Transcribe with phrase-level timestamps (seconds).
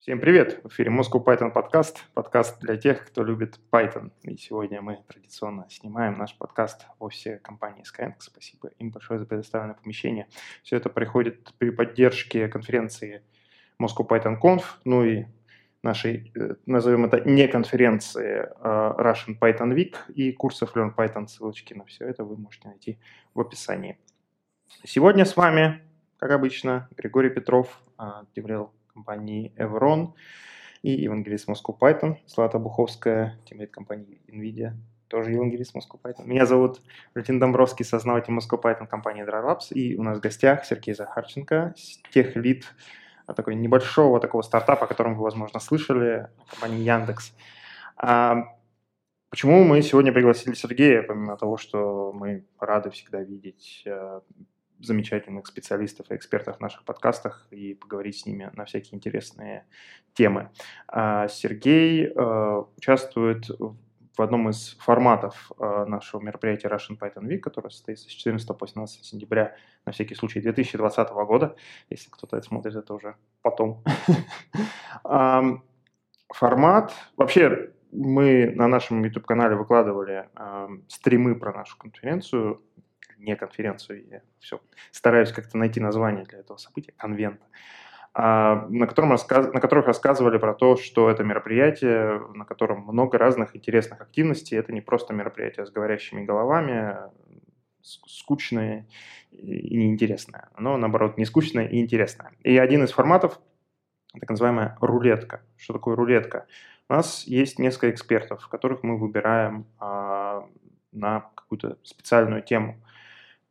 [0.00, 0.60] Всем привет!
[0.64, 2.06] В эфире Moscow Python подкаст.
[2.14, 4.12] Подкаст для тех, кто любит Python.
[4.22, 8.14] И сегодня мы традиционно снимаем наш подкаст в офисе компании Skyeng.
[8.18, 10.26] Спасибо им большое за предоставленное помещение.
[10.62, 13.22] Все это происходит при поддержке конференции
[13.78, 15.26] Moscow Python Conf, ну и
[15.82, 21.26] нашей, э, назовем это, не конференции а Russian Python Week и курсов Learn Python.
[21.26, 22.98] Ссылочки на все это вы можете найти
[23.34, 23.98] в описании.
[24.82, 25.82] Сегодня с вами,
[26.16, 27.82] как обычно, Григорий Петров,
[28.34, 30.12] Деврел компании Evron
[30.82, 34.72] и евангелист Moscow Python, Злата Буховская, тимлит компании NVIDIA,
[35.08, 36.26] тоже евангелист Moscow Python.
[36.26, 36.82] Меня зовут
[37.14, 41.74] Валентин Домбровский, сознаватель Moscow Python компании Labs, и у нас в гостях Сергей Захарченко,
[42.12, 42.66] тех лид
[43.34, 47.32] такой небольшого такого стартапа, о котором вы, возможно, слышали, компании Яндекс.
[47.96, 48.44] А
[49.30, 54.20] почему мы сегодня пригласили Сергея, помимо того, что мы рады всегда видеть э,
[54.80, 59.66] замечательных специалистов и экспертов в наших подкастах и поговорить с ними на всякие интересные
[60.14, 60.50] темы.
[60.88, 67.70] А, Сергей э, участвует в одном из форматов э, нашего мероприятия Russian Python Week, которое
[67.70, 69.54] состоится с 14 по 18 сентября,
[69.86, 71.56] на всякий случай, 2020 года.
[71.88, 73.82] Если кто-то это смотрит, это уже потом.
[76.32, 80.28] Формат, вообще, мы на нашем YouTube-канале выкладывали
[80.88, 82.62] стримы про нашу конференцию,
[83.20, 87.46] не конференцию, я все стараюсь как-то найти название для этого события, конвента,
[88.12, 89.52] а, на, котором рассказ...
[89.52, 94.56] на которых рассказывали про то, что это мероприятие, на котором много разных интересных активностей.
[94.58, 96.96] Это не просто мероприятие с говорящими головами,
[97.82, 98.86] скучное
[99.30, 100.48] и неинтересное.
[100.54, 102.32] Оно, наоборот, не скучное и интересное.
[102.42, 103.40] И один из форматов–
[104.18, 105.42] так называемая рулетка.
[105.56, 106.46] Что такое рулетка?
[106.88, 110.48] У нас есть несколько экспертов, которых мы выбираем а,
[110.92, 112.82] на какую-то специальную тему.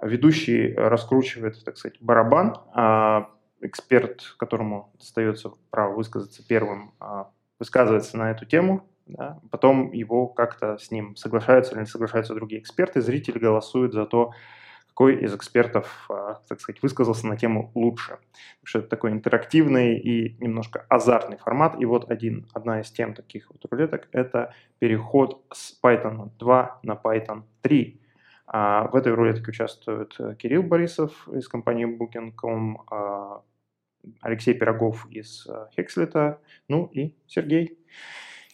[0.02, 3.30] Ведущий раскручивает, так сказать, барабан, а
[3.62, 10.78] эксперт, которому достается право высказаться первым, а, высказывается на эту тему, да, потом его как-то
[10.78, 14.32] с ним соглашаются или не соглашаются другие эксперты, зрители голосуют за то,
[15.00, 18.18] какой из экспертов, а, так сказать, высказался на тему лучше.
[18.60, 21.80] Потому что это такой интерактивный и немножко азартный формат.
[21.80, 26.94] И вот один, одна из тем таких вот рулеток– это переход с Python 2 на
[27.02, 28.02] Python 3.
[28.52, 33.44] А в этой рулетке участвуют э, Кирилл Борисов из компании Booking.com, а,
[34.22, 37.78] Алексей Пирогов из Хекслета, ну и Сергей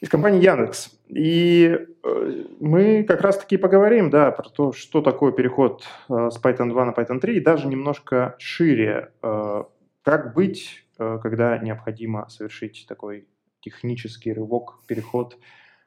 [0.01, 1.00] из компании Яндекс.
[1.07, 6.67] И э, мы как раз-таки поговорим, да, про то, что такое переход э, с Python
[6.69, 13.28] 2 на Python 3, и даже немножко шире, как быть, когда необходимо совершить такой
[13.61, 15.39] технический рывок, переход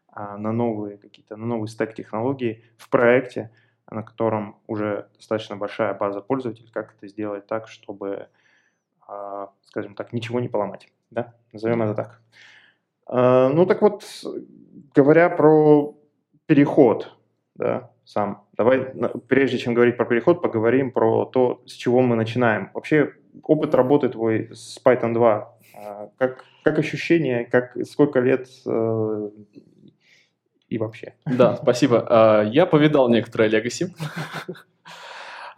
[0.09, 3.53] а, на новые какие-то, на новый стек технологий в проекте,
[3.91, 8.29] на котором уже достаточно большая база пользователей, как это сделать так, чтобы,
[9.07, 10.89] а, скажем так, ничего не поломать.
[11.11, 11.35] Да?
[11.53, 12.21] Назовем это так.
[13.07, 14.05] А, ну так вот,
[14.95, 15.95] говоря про
[16.47, 17.17] переход,
[17.55, 18.93] да, сам, давай,
[19.27, 22.71] прежде чем говорить про переход, поговорим про то, с чего мы начинаем.
[22.73, 29.31] Вообще, опыт работы твой с Python 2, а, как, как ощущение, как, сколько лет э,
[30.69, 31.15] и вообще.
[31.27, 32.07] Да, спасибо.
[32.09, 33.95] А, я повидал некоторые легаси.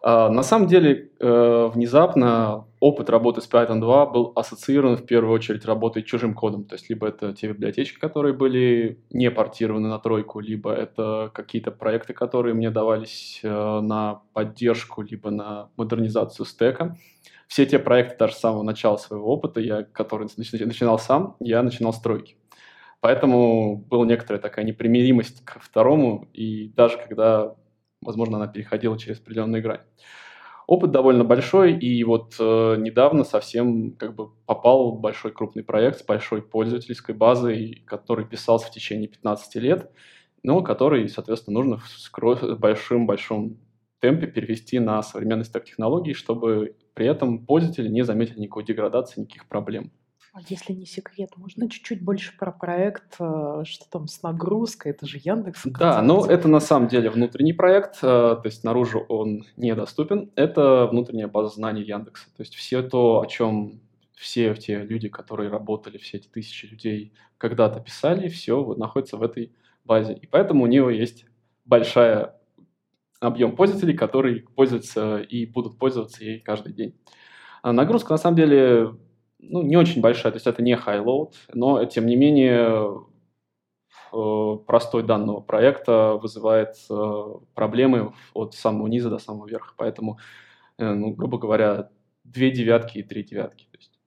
[0.02, 5.34] А, на самом деле, э, внезапно опыт работы с Python 2 был ассоциирован в первую
[5.34, 6.64] очередь работой чужим кодом.
[6.64, 11.70] То есть, либо это те библиотечки, которые были не портированы на тройку, либо это какие-то
[11.70, 16.96] проекты, которые мне давались э, на поддержку, либо на модернизацию стека.
[17.46, 21.92] Все те проекты даже с самого начала своего опыта, я, который начинал сам, я начинал
[21.92, 22.36] с тройки.
[23.00, 27.54] Поэтому была некоторая такая непримиримость к второму, и даже когда,
[28.02, 29.80] возможно, она переходила через определенную грань.
[30.66, 36.04] Опыт довольно большой, и вот э, недавно совсем как бы попал большой крупный проект с
[36.04, 39.90] большой пользовательской базой, который писался в течение 15 лет,
[40.44, 43.58] но который, соответственно, нужно в большом-большом
[44.00, 49.48] темпе перевести на современный стек технологий, чтобы при этом пользователи не заметили никакой деградации, никаких
[49.48, 49.90] проблем.
[50.32, 55.04] А если не секрет, можно чуть-чуть больше про проект, э, что там с нагрузкой, это
[55.04, 55.62] же Яндекс.
[55.64, 60.30] Да, но это на самом деле внутренний проект, э, то есть наружу он недоступен.
[60.36, 62.26] Это внутренняя база знаний Яндекса.
[62.36, 63.80] То есть все то, о чем
[64.14, 69.22] все те люди, которые работали, все эти тысячи людей когда-то писали, все вот находится в
[69.22, 69.52] этой
[69.84, 70.12] базе.
[70.12, 71.26] И поэтому у него есть
[71.64, 72.36] большая
[73.18, 76.94] объем пользователей, которые пользуются и будут пользоваться ей каждый день.
[77.62, 78.94] А нагрузка на самом деле
[79.42, 83.02] ну, не очень большая, то есть это не high-load, но тем не менее
[84.12, 89.74] э, простой данного проекта вызывает э, проблемы от самого низа до самого верха.
[89.76, 90.18] Поэтому,
[90.78, 91.90] э, ну, грубо говоря,
[92.24, 93.64] две девятки и три девятки.
[93.70, 93.98] То есть.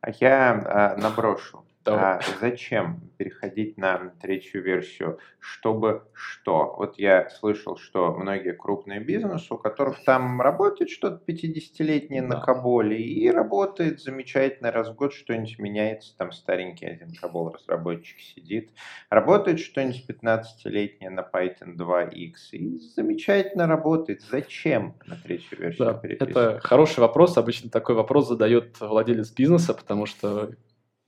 [0.00, 1.64] А я а, наброшу.
[1.84, 2.16] Давай.
[2.16, 5.18] А зачем переходить на третью версию?
[5.38, 6.74] Чтобы что?
[6.78, 12.40] Вот я слышал, что многие крупные бизнесы, у которых там работает что-то 50-летнее на Да.
[12.40, 18.70] Каболе, и работает замечательно, раз в год что-нибудь меняется, там старенький один Кабол разработчик сидит,
[19.10, 24.22] работает что-нибудь 15-летнее на Python 2x, и замечательно работает.
[24.22, 27.36] Зачем на третью версию Да, это хороший вопрос.
[27.36, 30.50] Обычно такой вопрос задает владелец бизнеса, потому что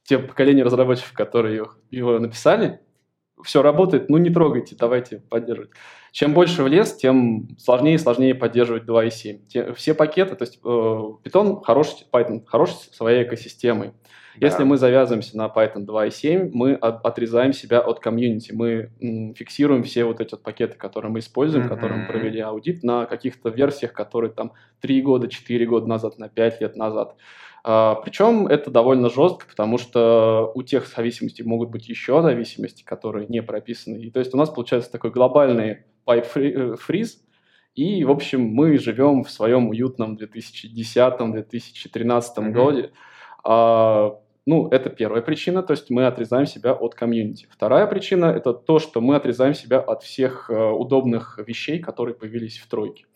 [0.07, 2.81] те поколения разработчиков, которые его- написали,
[3.45, 5.71] все работает, ну не трогайте, давайте поддерживать.
[6.13, 9.47] Чем больше в лес, тем сложнее и сложнее поддерживать 2.7.
[9.49, 13.93] Те- все пакеты, то есть э, Python хороший, Python хорош своей экосистемой.
[14.39, 14.65] Если Да.
[14.67, 20.05] мы завязываемся на Python 2.7, мы от- отрезаем себя от комьюнити, мы м, фиксируем все
[20.05, 24.31] вот эти вот пакеты, которые мы используем, которые мы провели аудит на каких-то версиях, которые
[24.33, 27.17] там 3 года, 4 года назад, на 5 лет назад.
[27.69, 33.27] А, Причем это довольно жестко, потому что у тех зависимостей могут быть еще зависимости, которые
[33.27, 33.97] не прописаны.
[33.97, 37.17] И то есть у нас получается такой глобальный pipe фри- э, freeze,
[37.75, 42.53] и, в общем, мы живем в своем уютном 2010-2013 Мгм.
[42.53, 42.91] году.
[43.43, 44.17] А,
[44.47, 47.49] ну, это первая причина, то есть мы отрезаем себя от комьюнити.
[47.51, 52.59] Вторая причина– это то, что мы отрезаем себя от всех э, удобных вещей, которые появились
[52.59, 53.07] в тройке.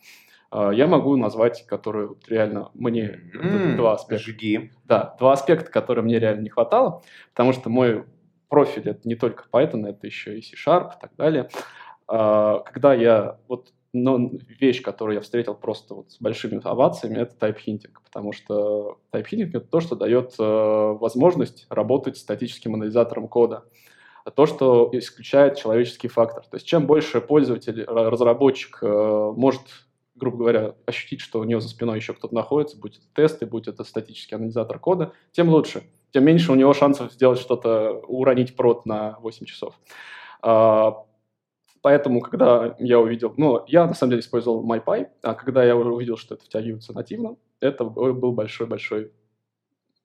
[0.51, 4.23] А, я могу назвать, которые вот реально мне М, два аспекта.
[4.23, 4.71] Жги.
[4.85, 7.01] Да, два аспекта, которые мне реально не хватало,
[7.33, 8.03] потому что мой
[8.49, 11.49] профиль это не только Python, это еще и C-Sharp и так далее.
[12.07, 14.31] А, Когда я вот но
[14.61, 19.25] вещь, которую я встретил просто вот с большими овациями, это type hinting, потому что type
[19.25, 23.65] hinting это то, что дает э, возможность работать статическим анализатором кода.
[24.23, 26.43] А то, что исключает человеческий фактор.
[26.43, 29.61] То есть чем больше пользователь, ра- разработчик э, может,
[30.15, 33.67] грубо говоря, ощутить, что у него за спиной еще кто-то находится, будь это тесты, будь
[33.67, 35.83] это статический анализатор кода, тем лучше.
[36.11, 39.75] Тем меньше у него шансов сделать что-то, уронить прод на 8 часов.
[40.41, 41.05] А,
[41.81, 46.15] Поэтому, когда я увидел, ну, я на самом деле использовал MyPy, а когда я увидел,
[46.15, 49.11] что это втягивается нативно, это был большой-большой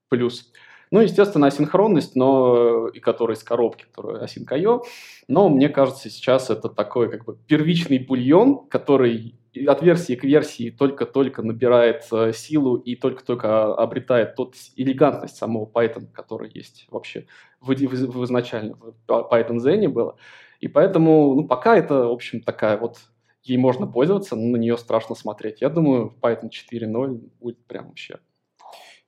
[0.09, 0.53] плюс.
[0.91, 4.83] Ну, естественно, асинхронность, но и которая из коробки, которая async.io,
[5.27, 9.35] но мне кажется, сейчас это такой как бы первичный бульон, который
[9.67, 16.09] от версии к версии только-только набирает э, силу и только-только обретает тот элегантность самого Python,
[16.13, 17.27] который есть вообще
[17.61, 20.17] в, в, в изначально в Python Zen было.
[20.61, 22.99] И поэтому, ну, пока это, в общем, такая вот,
[23.43, 25.61] ей можно пользоваться, но на нее страшно смотреть.
[25.61, 28.19] Я думаю, Python 4.0 будет прям вообще.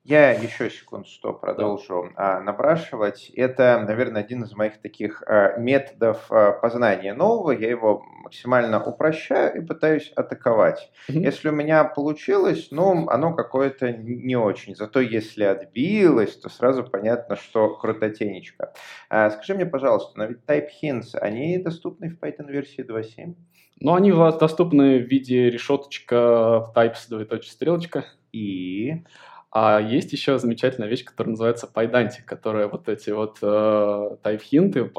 [0.08, 3.30] Я еще секунду что продолжу а, набрашивать.
[3.36, 7.50] Это, наверное, один из моих таких а, методов а, познания нового.
[7.50, 10.90] Я его максимально упрощаю и пытаюсь атаковать.
[11.10, 11.20] Мгм.
[11.20, 14.74] Если у меня получилось, ну, оно какое-то не очень.
[14.74, 18.72] Зато если отбилось, то сразу понятно, что крутотенечко.
[19.10, 23.34] А, скажи мне, пожалуйста, но ведь type hints, они доступны в Python версии 2.7?
[23.80, 28.06] Но они у вас доступны в виде решеточка, types, двоеточие, стрелочка.
[28.32, 29.04] И...
[29.50, 34.90] А есть еще замечательная вещь, которая называется пайданти, которая вот эти вот э, тайп-хинты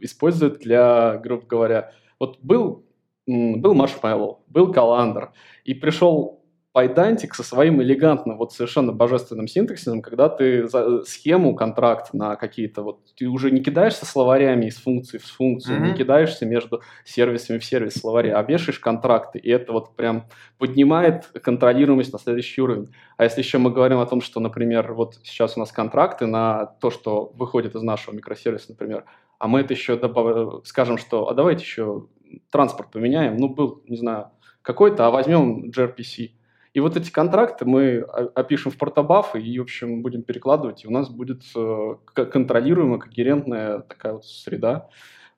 [0.00, 2.86] использует для, грубо говоря, вот был,
[3.26, 5.32] был Marshmallow, был Каландр,
[5.64, 6.39] и пришел
[6.72, 12.82] пайдантик со своим элегантным, вот совершенно божественным синтаксисом, когда ты за- схему, контракт на какие-то
[12.82, 15.96] вот, ты уже не кидаешься словарями из функции в функцию, не Мгм.
[15.98, 20.26] кидаешься между сервисами в сервис словаре, а вешаешь контракты, и это вот прям
[20.58, 22.92] поднимает контролируемость на следующий уровень.
[23.16, 26.66] А если еще мы говорим о том, что, например, вот сейчас у нас контракты на
[26.80, 29.04] то, что выходит из нашего микросервиса, например,
[29.40, 30.64] а мы это еще добав...
[30.66, 32.06] скажем, что а давайте еще
[32.52, 34.28] транспорт поменяем, ну, был, не знаю,
[34.62, 36.30] какой-то, а возьмем gRPC.
[36.72, 40.90] И вот эти контракты мы опишем в портобафы и, в общем, будем перекладывать, и у
[40.90, 44.88] нас будет э, контролируемая, когерентная такая вот среда.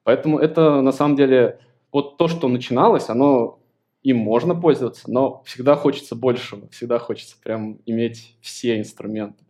[0.05, 1.61] Поэтому это, на самом деле,
[1.91, 3.61] вот то, что начиналось, оно
[4.03, 9.45] им можно пользоваться, но всегда хочется большего, всегда хочется прям иметь все инструменты.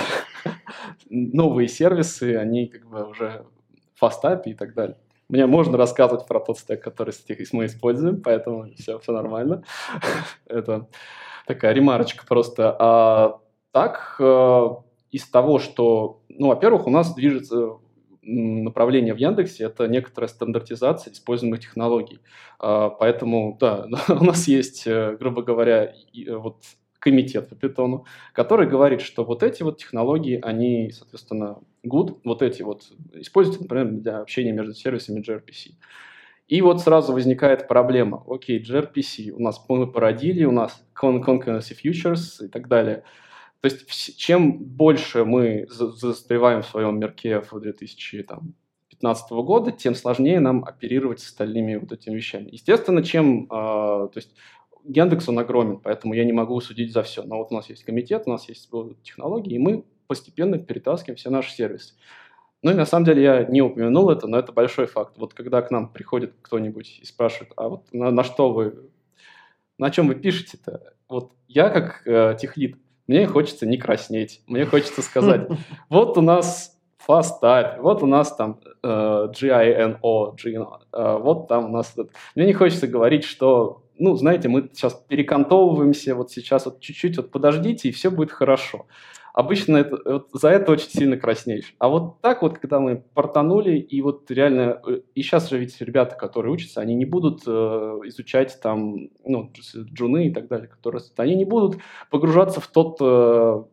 [1.10, 3.46] новые сервисы, они как бы уже
[3.96, 4.98] в фастапе и так далее.
[5.29, 7.13] Мне можно рассказывать про тот стек, который
[7.51, 9.63] мы используем, поэтому все, все нормально.
[10.48, 10.88] Это
[11.46, 12.75] такая ремарочка просто.
[12.79, 13.39] А
[13.72, 14.68] так, э,
[15.12, 17.77] из того, что, ну, во-первых, у нас движется
[18.21, 22.19] направление в Яндексе– это некоторая стандартизация используемых технологий.
[22.59, 26.63] А, поэтому, да, у нас есть, э, грубо говоря, э, вот
[26.99, 32.61] комитет по питону, который говорит, что вот эти вот технологии, они, соответственно, good, вот эти
[32.61, 32.83] вот
[33.13, 35.75] используются, например, для общения между сервисами gRPC.
[36.49, 38.23] И вот сразу возникает проблема.
[38.27, 43.03] Окей, gRPC у нас мы породили, у нас concurrency futures и так далее.
[43.62, 50.63] То есть чем больше мы застреваем в своем мирке в 2015 года, тем сложнее нам
[50.63, 52.50] оперировать с остальными вот этими вещами.
[52.51, 54.34] Естественно, чем, э, то есть
[54.86, 57.24] Яндекс, он огромен, поэтому я не могу судить за все.
[57.24, 58.70] Но вот у нас есть комитет, у нас есть
[59.04, 61.96] технологии, и мы постепенно перетаскиваем все наши сервисы.
[62.62, 65.18] Ну и на самом деле я не упомянул это, но это большой факт.
[65.18, 68.89] Вот когда к нам приходит кто-нибудь и спрашивает, а вот на, на что вы,
[69.78, 70.94] на чем вы пишете-то?
[71.08, 72.78] Вот я как э, техлит,
[73.10, 75.48] мне хочется не краснеть, мне хочется сказать,
[75.89, 81.66] вот у нас fast type, вот у нас там э, GINO, GINO, э, вот там
[81.66, 81.96] у нас...
[82.36, 87.32] Мне не хочется говорить, что, ну, знаете, мы сейчас перекантовываемся, вот сейчас вот чуть-чуть вот
[87.32, 88.86] подождите, и все будет хорошо
[89.33, 91.75] обычно это, вот за это очень сильно краснеешь.
[91.79, 95.79] А вот так вот, когда мы портанули, и вот реально, э, и сейчас же ведь
[95.81, 99.51] ребята, которые учатся, они не будут э, изучать там, ну,
[99.93, 103.63] джуны и так далее, которые, они не будут погружаться в тот э,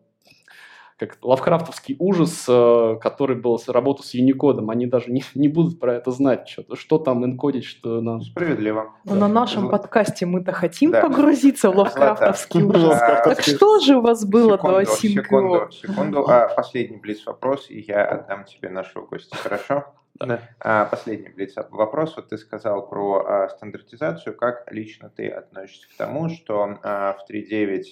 [0.99, 4.65] как лавкрафтовский ужас, э, который был с работу с Unicode.
[4.71, 8.23] Они даже не, не будут про это знать, что, что там энкодить, что нам...
[8.23, 8.95] Справедливо.
[9.05, 9.21] Но да.
[9.21, 9.71] на нашем Зл...
[9.71, 11.03] подкасте мы-то хотим да.
[11.03, 12.99] погрузиться в лавкрафтовский ужас.
[12.99, 16.25] Так что же у вас было до Секунду, секунду.
[16.29, 19.85] А, последний блиц вопрос, и я отдам тебе нашего гостя, хорошо?
[20.19, 20.41] Да.
[20.61, 22.17] А, последний блиц вопрос.
[22.17, 24.35] Вот ты сказал про а, стандартизацию.
[24.35, 27.83] Как лично ты относишься к тому, что а, в 3.9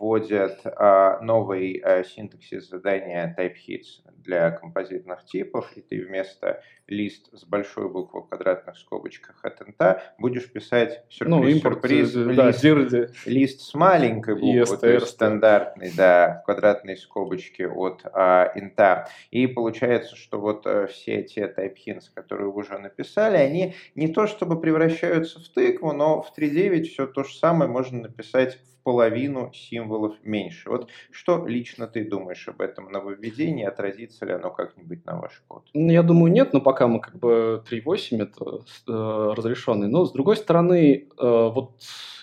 [0.00, 7.44] вводят а, новый а, синтаксис задания TypeHits для композитных типов, и ты вместо лист с
[7.44, 12.50] большой буквы в квадратных скобочках от инта будешь писать сюрприз, ну, импорт, сюрприз э, да,
[12.50, 19.08] лист, лист с маленькой буквы, то есть стандартный, да, в квадратной скобочке от а, инта.
[19.30, 24.26] И получается, что вот а, все те type которые вы уже написали, они не то
[24.26, 29.52] чтобы превращаются в тыкву, но в 3.9 все то же самое можно написать в половину
[29.52, 29.89] символов
[30.22, 30.70] меньше.
[30.70, 33.64] Вот что лично ты думаешь об этом нововведении?
[33.64, 35.64] Отразится ли оно как-нибудь на ваш код?
[35.74, 39.88] Ну, я думаю, нет, но пока мы как бы 3.8 это э, разрешенный.
[39.88, 41.80] Но с другой стороны, э, вот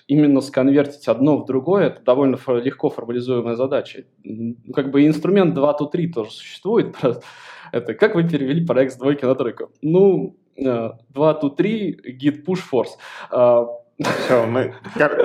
[0.07, 4.05] именно сконвертить одно в другое, это довольно легко формализуемая задача.
[4.73, 6.95] Как бы инструмент 2 to 3 тоже существует.
[7.71, 9.71] Это как вы перевели проект с двойки на тройку?
[9.81, 12.95] Ну, 2 to 3 git push force.
[13.99, 14.75] Все, мы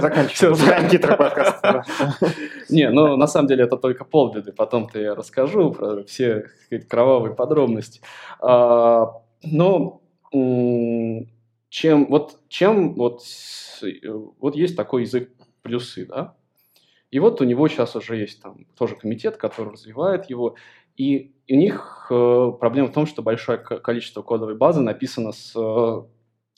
[0.00, 0.54] заканчиваем.
[0.54, 1.84] Все, титры подкаста.
[2.70, 4.52] Не, ну на самом деле это только полбеды.
[4.52, 6.46] Потом-то я расскажу про все
[6.88, 8.00] кровавые подробности.
[8.40, 9.12] А,
[9.42, 10.00] но
[10.32, 13.22] чем вот чем вот
[14.38, 15.30] вот есть такой язык
[15.62, 16.34] плюсы, да?
[17.10, 20.56] И вот у него сейчас уже есть там тоже комитет, который развивает его,
[20.96, 26.02] и у них э, проблема в том, что большое количество кодовой базы написано с э,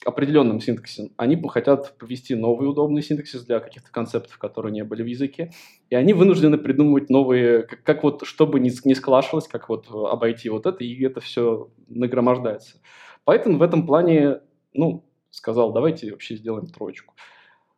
[0.05, 1.11] определенным синтаксисом.
[1.17, 5.51] Они хотят повести новый удобный синтаксис для каких-то концептов, которые не были в языке,
[5.89, 10.49] и они вынуждены придумывать новые, как, как вот, чтобы не, не склашивалось, как вот обойти
[10.49, 12.77] вот это, и это все нагромождается.
[13.23, 14.41] Поэтому в этом плане,
[14.73, 17.15] ну, сказал, давайте вообще сделаем троечку.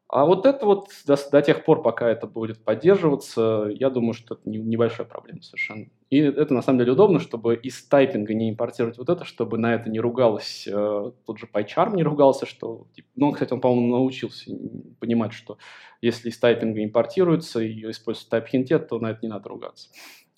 [0.10, 4.36] А вот это вот до, до тех пор, пока это будет поддерживаться, я думаю, что
[4.36, 5.88] это не, небольшая проблема совершенно.
[6.10, 9.76] И это на самом деле удобно, чтобы из тайпинга не импортировать вот это, чтобы на
[9.76, 14.52] это не ругалось, э, тот же PyCharm не ругался, что, ну, кстати, он, по-моему, научился
[15.00, 15.58] понимать, что
[16.02, 19.90] если из тайпинга импортируется и используется TypeHint, то на это не надо ругаться.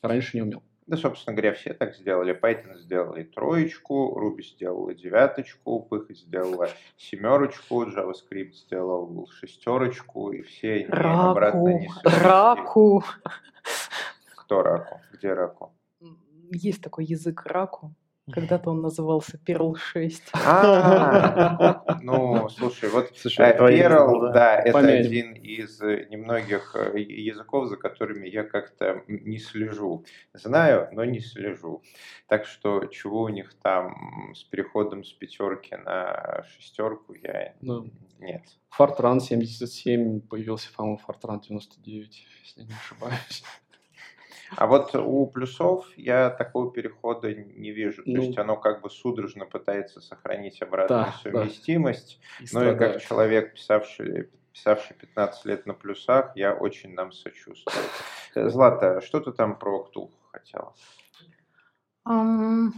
[0.01, 0.63] Раньше не умел.
[0.89, 2.33] Да, собственно говоря, все так сделали.
[2.33, 11.29] Python сделали троечку, Ruby сделала девяточку, Py сделала семерочку, JavaScript сделал шестерочку, и все раку,
[11.29, 13.03] обратно не Раку.
[14.49, 14.99] Кто раку?
[15.13, 15.75] Где раку?
[16.49, 17.93] Есть такой язык раку.
[18.31, 20.23] Когда-то он назывался Perl 6.
[20.43, 28.27] А, ну, слушай, вот э, Perl, да, это один из немногих э, языков, за которыми
[28.27, 30.03] я как-то не слежу.
[30.33, 31.83] Знаю, но не слежу.
[32.25, 37.87] Так что чего у них там с переходом с пятерки на шестерку, я ну,
[38.17, 38.41] нет.
[38.75, 43.43] Fortran 77 появился, по-моему, Fortran 99, если не ошибаюсь.
[44.57, 48.03] А вот у плюсов я такого перехода не вижу.
[48.03, 48.21] То Ну.
[48.23, 51.31] есть оно как бы судорожно пытается сохранить обратную Да, да.
[51.31, 52.19] совместимость.
[52.39, 57.85] И Ну и как человек, писавший, писавший 15 лет на плюсах, я очень нам сочувствую.
[58.35, 60.73] Э, Злата, что ты там про Ктулху хотела?
[62.05, 62.73] Ам,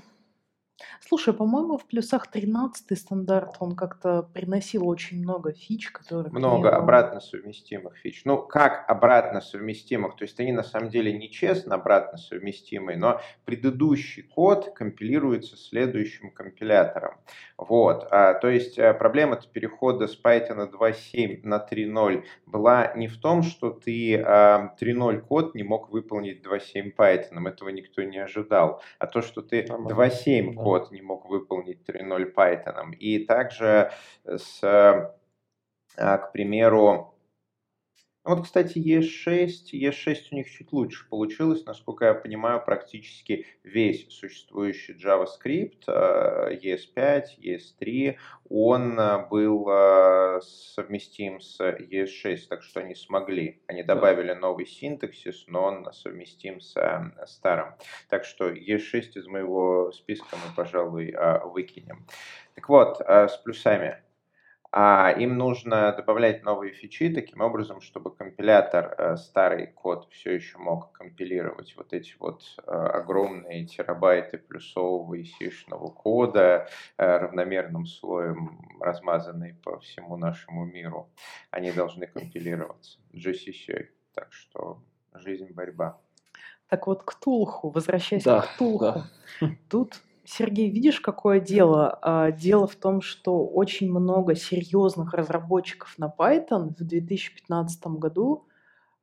[0.99, 6.61] Слушай, по-моему, в плюсах 13 стандарт, он как-то приносил очень много фич, которых Много не
[6.63, 6.75] было.
[6.75, 8.23] обратно совместимых фич.
[8.25, 10.15] Ну, как обратно совместимых?
[10.15, 17.15] То есть они на самом деле нечестно обратно совместимые, но предыдущий код компилируется следующим компилятором.
[17.57, 18.07] Вот.
[18.11, 23.43] А, то есть а, проблема перехода с Python 2.7 на 3.0 была не в том,
[23.43, 29.07] что ты а, 3.0 код не мог выполнить 2.7 Python, этого никто не ожидал, а
[29.07, 29.93] то, что ты Нормально.
[29.93, 30.61] 2.7 Да.
[30.71, 32.93] Код не мог выполнить 3.0 Python.
[32.95, 33.91] И также
[34.23, 37.10] с, а, к примеру,
[38.23, 44.93] Вот, кстати, ES6, ES6 у них чуть лучше получилось, насколько я понимаю, практически весь существующий
[44.93, 53.59] JavaScript, э, ES5, ES3, он э, был э, совместим с ES6, так что они смогли.
[53.65, 57.73] Они добавили новый синтаксис, но он совместим с э, старым.
[58.07, 62.05] Так что ES6 из моего списка мы, пожалуй, э, выкинем.
[62.53, 64.03] Так вот, э, с плюсами.
[64.73, 70.57] А им нужно добавлять новые фичи таким образом, чтобы компилятор э, старый код все еще
[70.59, 78.61] мог компилировать вот эти вот э, огромные терабайты плюсового и сишного кода э, равномерным слоем,
[78.79, 81.09] размазанные по всему нашему миру.
[81.49, 83.87] Они должны компилироваться GCC.
[84.13, 84.81] Так что
[85.13, 85.99] жизнь борьба.
[86.69, 88.85] Так вот, к Тулху, возвращаясь Да, к Тулху.
[88.85, 89.49] да.
[89.69, 89.99] Тут,
[90.33, 91.99] Сергей, видишь, какое дело?
[92.01, 98.47] А, Дело в том, что очень много серьезных разработчиков на Python в 2015 году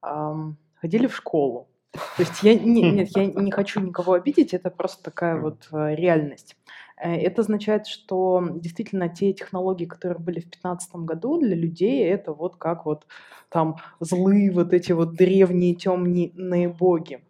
[0.01, 1.69] ходили в школу.
[1.93, 5.95] То есть я не, нет, я не хочу никого обидеть, это просто такая вот э,
[5.95, 6.57] реальность.
[6.97, 12.33] Э, Это означает, что действительно те технологии, которые были в 2015 году, для людей это
[12.33, 13.07] вот как вот
[13.49, 17.21] там злые вот эти вот древние темные боги.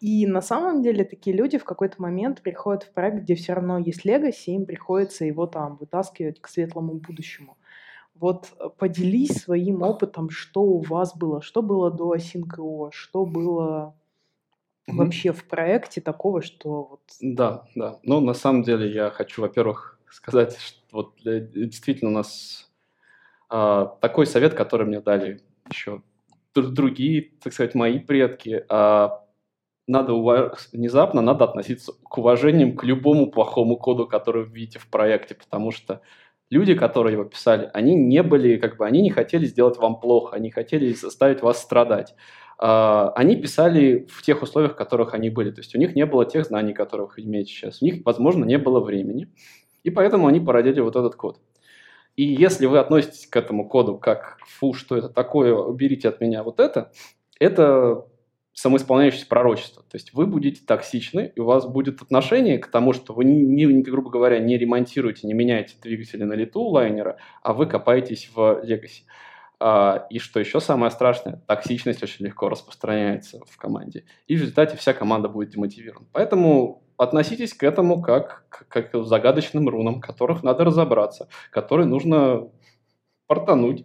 [0.00, 3.78] И на самом деле такие люди в какой-то момент приходят в проект, где все равно
[3.78, 7.56] есть легаси, им приходится его там вытаскивать к светлому будущему.
[8.14, 13.94] Вот э, поделись своим опытом, что у вас было, что было до Async.io, что было
[14.86, 14.98] Мгм.
[14.98, 17.00] вообще в проекте такого, что вот...
[17.20, 17.98] Да, да.
[18.04, 22.70] Ну, на самом деле, я хочу, во-первых, сказать, что вот для- действительно у нас
[23.48, 26.02] а, такой совет, который мне дали еще
[26.54, 28.64] др- другие, так сказать, мои предки.
[28.68, 29.25] а,
[29.86, 34.88] надо ува- внезапно надо относиться к уважением к любому плохому коду, который вы видите в
[34.88, 36.00] проекте, потому что
[36.50, 40.36] люди, которые его писали, они не были, как бы, они не хотели сделать вам плохо,
[40.36, 42.14] они хотели заставить вас страдать.
[42.58, 45.50] А, Они писали в тех условиях, в которых они были.
[45.50, 47.82] То есть у них не было тех знаний, которых вы имеете сейчас.
[47.82, 49.28] У них, возможно, не было времени.
[49.84, 51.38] И поэтому они породили вот этот код.
[52.16, 56.42] И если вы относитесь к этому коду как «фу, что это такое, уберите от меня
[56.42, 56.90] вот это»,
[57.38, 58.06] это
[58.56, 59.82] самоисполняющееся пророчество.
[59.82, 63.66] То есть вы будете токсичны, и у вас будет отношение к тому, что вы, не,
[63.66, 68.64] не- грубо говоря, не ремонтируете, не меняете двигатели на лету лайнера, а вы копаетесь в
[68.64, 69.02] Legacy.
[69.60, 74.04] А, и что еще самое страшное, токсичность очень легко распространяется в команде.
[74.26, 76.06] И в результате вся команда будет демотивирована.
[76.12, 82.48] Поэтому относитесь к этому как как к загадочным рунам, которых надо разобраться, которые нужно
[83.26, 83.84] портануть.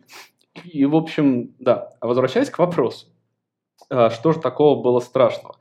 [0.64, 1.94] И, в общем, да.
[2.00, 3.08] Возвращаясь к вопросу,
[3.92, 5.58] что же такого было страшного?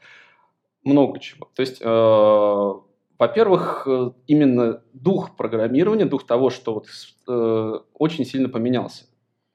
[0.84, 1.48] Много чего.
[1.54, 2.72] То есть, э,
[3.18, 6.86] во-первых, э, именно дух программирования, дух того, что вот,
[7.28, 9.04] э, очень сильно поменялся.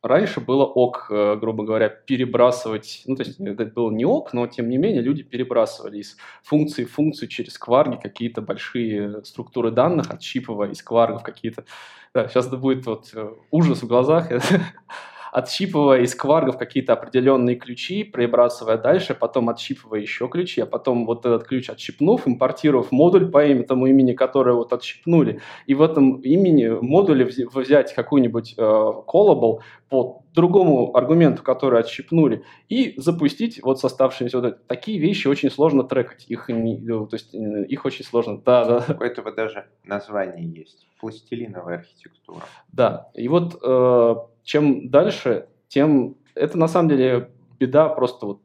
[0.03, 4.45] Раньше было ок, э, грубо говоря, перебрасывать, ну, то есть это было не ок, но
[4.45, 10.11] тем не менее люди перебрасывали из функции в функцию через кварги какие-то большие структуры данных,
[10.11, 11.65] отщипывая из кваргов какие-то.
[12.13, 14.29] Да, сейчас это будет вот э, ужас в глазах.
[15.35, 21.25] отщипывая из кваргов какие-то определенные ключи, перебрасывая дальше, потом отщипывая еще ключи, а потом вот
[21.25, 26.67] этот ключ отщипнув, импортировав модуль по этому имени, которое вот отщипнули, и в этом имени
[26.67, 33.83] модуле вз- взять какую-нибудь э, callable по другому аргументу, который отщипнули, и запустить вот с
[33.83, 34.65] оставшимися вот.
[34.67, 38.63] Такие вещи очень сложно трекать, их, не- ну, то есть э, их очень сложно, да,
[38.63, 38.95] да.
[38.97, 40.87] У этого даже название есть.
[41.01, 42.39] Пластилиновая архитектура.
[42.71, 48.41] Да, и вот э, чем дальше, тем это на самом деле беда просто вот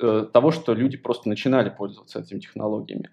[0.00, 3.10] э, того, что люди просто начинали пользоваться этими технологиями.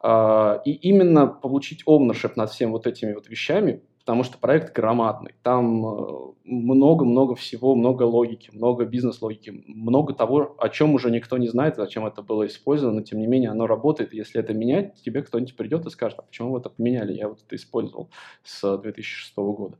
[0.00, 5.34] А, и именно получить ownership над всем вот этими вот вещами, потому что проект громадный.
[5.42, 11.48] Там э, много-много всего, много логики, много бизнес-логики, много того, о чем уже никто не
[11.48, 14.12] знает, зачем это было использовано, но тем не менее оно работает.
[14.12, 17.14] Если это менять, тебе кто-нибудь придет и скажет, а почему вы это поменяли?
[17.14, 18.10] Я вот это использовал
[18.42, 19.78] с 2006 года.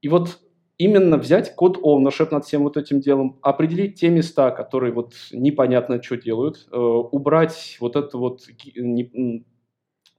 [0.00, 0.38] И вот
[0.78, 6.02] именно взять код ownership над всем вот этим делом, определить те места, которые вот непонятно
[6.02, 8.46] что делают, э, убрать вот это вот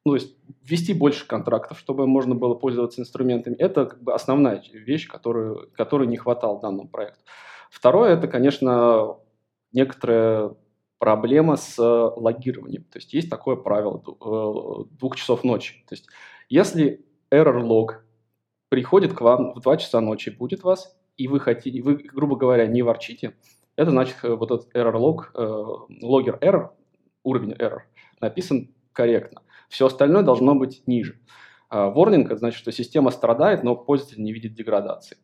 [0.03, 3.55] ну, то есть ввести больше контрактов, чтобы можно было пользоваться инструментами.
[3.55, 7.21] Это как бы основная вещь, которую, которой не хватало данному проекту.
[7.69, 9.17] Второе, это, конечно,
[9.71, 10.55] некоторая
[10.97, 12.83] проблема с логированием.
[12.83, 15.83] То есть есть такое правило э, двух часов ночи.
[15.87, 16.07] То есть
[16.49, 18.01] если error log
[18.71, 22.65] приходит к вам в 2 часа ночи, будет вас, и вы хотите, вы, грубо говоря,
[22.67, 23.35] не ворчите,
[23.75, 26.69] это значит, э, вот этот error log, э, логер error,
[27.23, 27.81] уровень error,
[28.21, 29.41] написан корректно.
[29.67, 31.19] Все остальное должно быть ниже.
[31.69, 35.17] Ворнинг– это значит, что система страдает, но пользователь не видит деградации.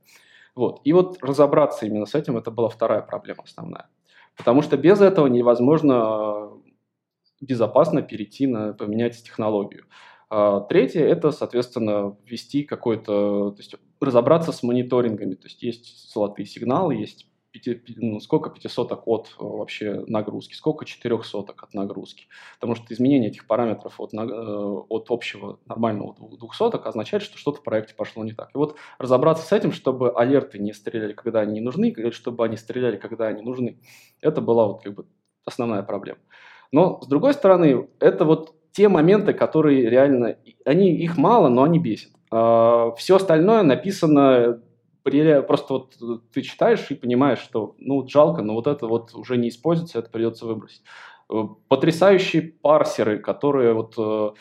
[0.56, 0.82] Вот.
[0.84, 3.90] И вот разобраться именно с этим– это была вторая проблема основная.
[4.36, 6.52] Потому что без этого невозможно
[7.42, 9.86] безопасно перейти на поменять технологию.
[10.30, 15.36] Третье– это, соответственно, ввести какой-то, то есть разобраться с мониторингами.
[15.36, 17.28] То есть есть золотые сигналы, есть
[17.96, 22.28] ну, сколько пятисоток от э, вообще нагрузки, сколько четырехсоток от нагрузки.
[22.56, 27.64] Потому что изменение этих параметров от, э, от общего нормального двухсоток означает, что что-то в
[27.64, 28.50] проекте пошло не так.
[28.54, 32.58] И вот разобраться с этим, чтобы алерты не стреляли, когда они не нужны, чтобы они
[32.58, 33.80] стреляли, когда они нужны,
[34.22, 35.06] это была вот как бы
[35.46, 36.20] основная проблема.
[36.72, 41.80] Но, с другой стороны, это вот те моменты, которые реально, они, их мало, но они
[41.80, 42.12] бесят.
[42.30, 44.62] А, Все остальное написано
[45.48, 49.38] просто вот э, ты читаешь и понимаешь, что ну жалко, но вот это вот уже
[49.38, 50.84] не используется, это придется выбросить.
[51.32, 54.32] Э, потрясающие парсеры, которые вот э,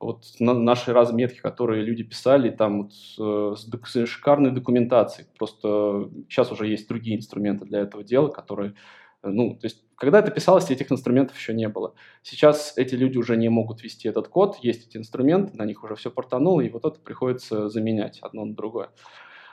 [0.00, 3.16] вот на наши разметки, которые люди писали, там вот, с,
[3.56, 5.28] с шикарной документацией.
[5.38, 8.74] Просто сейчас уже есть другие инструменты для этого дела, которые,
[9.22, 11.94] ну, то есть, когда это писалось, этих инструментов еще не было.
[12.22, 15.94] Сейчас эти люди уже не могут вести этот код, есть эти инструменты, на них уже
[15.96, 18.90] все портануло, и вот это приходится заменять одно на другое.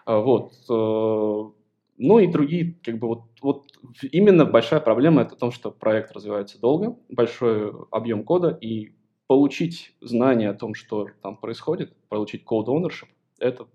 [0.06, 0.54] А, вот.
[0.70, 1.52] Э,
[1.98, 3.66] ну и другие, как бы вот, вот
[4.02, 8.96] именно большая проблема это в том, что проект развивается долго, большой объем кода, и
[9.28, 13.08] получить знания о том, что там происходит, получить code ownership,
[13.40, 13.68] это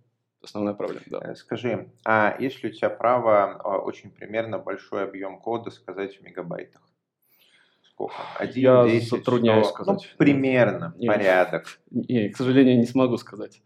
[0.46, 1.04] основная проблема.
[1.06, 1.20] Да.
[1.22, 6.18] Э, скажи, а есть ли у тебя право а, очень примерно большой объем кода сказать
[6.18, 6.80] в мегабайтах?
[7.82, 8.14] Сколько?
[8.38, 9.74] Один, Я 10, затрудняюсь 100?
[9.74, 10.08] сказать.
[10.10, 11.12] Ну, примерно, Нет.
[11.12, 11.80] порядок.
[11.90, 13.60] Не, к сожалению, не смогу сказать.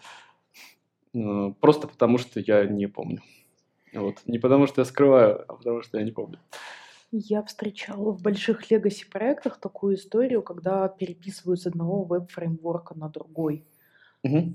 [1.14, 3.22] Э, просто потому, что я не помню.
[3.92, 4.16] Вот.
[4.26, 6.38] Не потому, что я скрываю, а потому, что я не помню.
[7.12, 13.64] Я встречала в больших легаси проектах такую историю, когда переписывают с одного веб-фреймворка на другой.
[14.22, 14.54] Угу.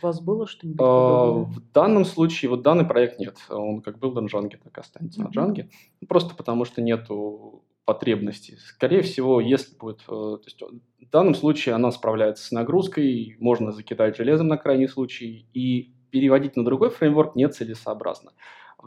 [0.00, 1.54] У вас было что-нибудь а, подобное?
[1.54, 3.36] В данном случае, вот данный проект нет.
[3.50, 5.30] Он как был на Django, так и останется mm-hmm.
[5.34, 5.68] на Django.
[6.08, 8.56] Просто потому что нету потребностей.
[8.56, 10.00] Скорее всего, если будет...
[10.02, 14.88] Э, то есть в данном случае она справляется с нагрузкой, можно закидать железом на крайний
[14.88, 18.32] случай, и переводить на другой фреймворк нецелесообразно.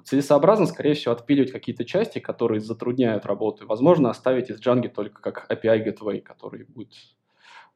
[0.03, 5.21] Целесообразно, скорее всего, отпиливать какие-то части, которые затрудняют работу, и, возможно, оставить из Django только
[5.21, 6.93] как API Gateway, который будет,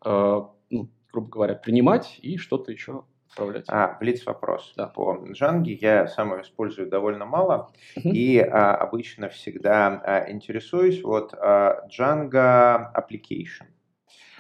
[0.05, 3.65] э, ну, грубо говоря, принимать и что-то еще отправлять.
[3.67, 4.73] А, Блиц вопрос.
[4.75, 4.87] Да.
[4.87, 8.11] По Django я сам его использую довольно мало uh-huh.
[8.11, 13.67] и а, обычно всегда а, интересуюсь вот а, Django Application.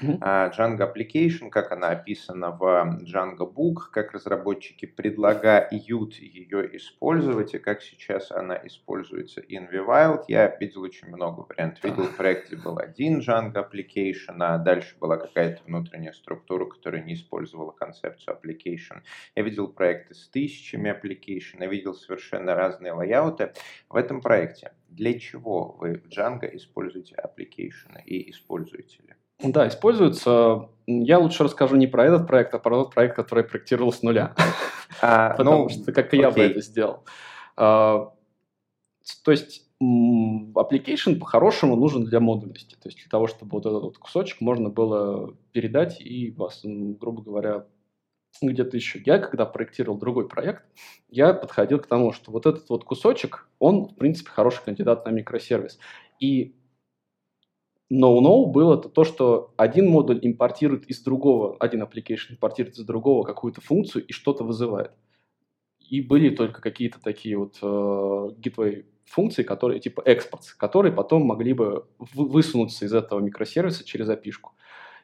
[0.01, 0.51] Uh-huh.
[0.51, 2.63] Django Application, как она описана в
[3.03, 10.23] Django Book, как разработчики предлагают ее использовать, и как сейчас она используется in Vivild.
[10.27, 11.83] Я видел очень много вариантов.
[11.83, 17.15] Видел в проекте был один Django Application, а дальше была какая-то внутренняя структура, которая не
[17.15, 19.01] использовала концепцию application.
[19.35, 23.53] Я видел проекты с тысячами application, я видел совершенно разные лайауты.
[23.89, 29.15] В этом проекте для чего вы в Django используете application и используете ли?
[29.41, 30.69] Да, используются.
[30.85, 34.35] Я лучше расскажу не про этот проект, а про тот проект, который проектировал с нуля.
[35.01, 37.05] А, Потому ну, что как я бы это сделал.
[37.55, 38.11] А,
[39.23, 42.75] то есть application по-хорошему нужен для модульности.
[42.75, 47.21] То есть для того, чтобы вот этот вот кусочек можно было передать и вас, грубо
[47.21, 47.65] говоря,
[48.41, 49.01] где-то еще.
[49.05, 50.63] Я, когда проектировал другой проект,
[51.09, 55.11] я подходил к тому, что вот этот вот кусочек, он, в принципе, хороший кандидат на
[55.11, 55.79] микросервис.
[56.19, 56.55] И
[57.89, 63.23] no-no было то, то, что один модуль импортирует из другого, один application импортирует из другого
[63.23, 64.91] какую-то функцию и что-то вызывает.
[65.79, 71.53] И были только какие-то такие вот э, gateway функции, которые типа экспорт, которые потом могли
[71.53, 74.31] бы высунуться из этого микросервиса через api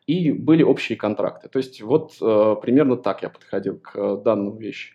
[0.05, 1.49] и были общие контракты.
[1.49, 4.93] То есть вот э, примерно так я подходил к э, данному вещи.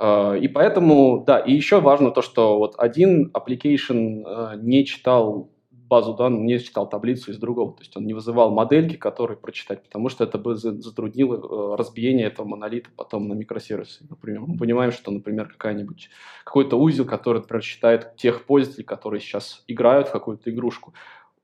[0.00, 5.51] Э, и поэтому, да, и еще важно то, что вот один application э, не читал
[5.92, 7.74] базу данных, не читал таблицу из другого.
[7.74, 12.28] То есть он не вызывал модельки, которые прочитать, потому что это бы затруднило э, разбиение
[12.28, 14.06] этого монолита потом на микросервисы.
[14.08, 16.08] Например, мы понимаем, что, например, какая-нибудь,
[16.44, 20.94] какой-то узел, который, например, считает тех пользователей, которые сейчас играют в какую-то игрушку,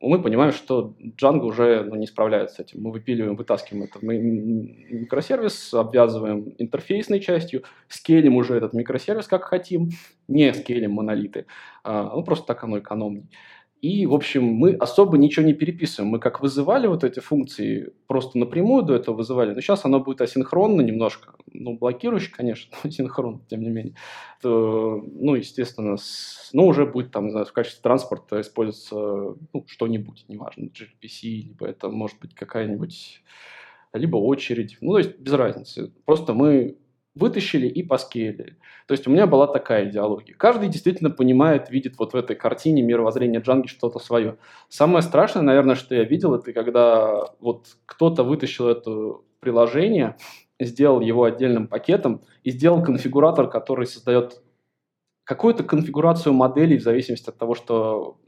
[0.00, 2.82] мы понимаем, что Django уже ну, не справляется с этим.
[2.82, 9.90] Мы выпиливаем, вытаскиваем это в микросервис, обвязываем интерфейсной частью, скелим уже этот микросервис как хотим,
[10.28, 11.46] не скелим монолиты.
[11.82, 13.26] А, ну, просто так оно экономнее.
[13.80, 16.10] И, в общем, мы особо ничего не переписываем.
[16.10, 20.20] Мы как вызывали вот эти функции, просто напрямую до этого вызывали, но сейчас оно будет
[20.20, 23.94] асинхронно немножко, ну, блокирующий, конечно, но тем не менее.
[24.42, 29.64] То, ну, естественно, с, ну, уже будет там, не знаю, в качестве транспорта использоваться ну,
[29.68, 33.22] что-нибудь, неважно, gRPC, либо это может быть какая-нибудь,
[33.92, 35.92] либо очередь, ну, то есть без разницы.
[36.04, 36.78] Просто мы
[37.18, 38.56] вытащили и поскейлили.
[38.86, 40.34] То есть у меня была такая идеология.
[40.34, 44.36] Каждый действительно понимает, видит вот в этой картине мировоззрения Джанги что-то свое.
[44.68, 50.16] Самое страшное, наверное, что я видел, это когда вот кто-то вытащил это приложение,
[50.60, 54.40] сделал его отдельным пакетом и сделал конфигуратор, который создает
[55.28, 58.18] какую-то конфигурацию моделей в зависимости от того, что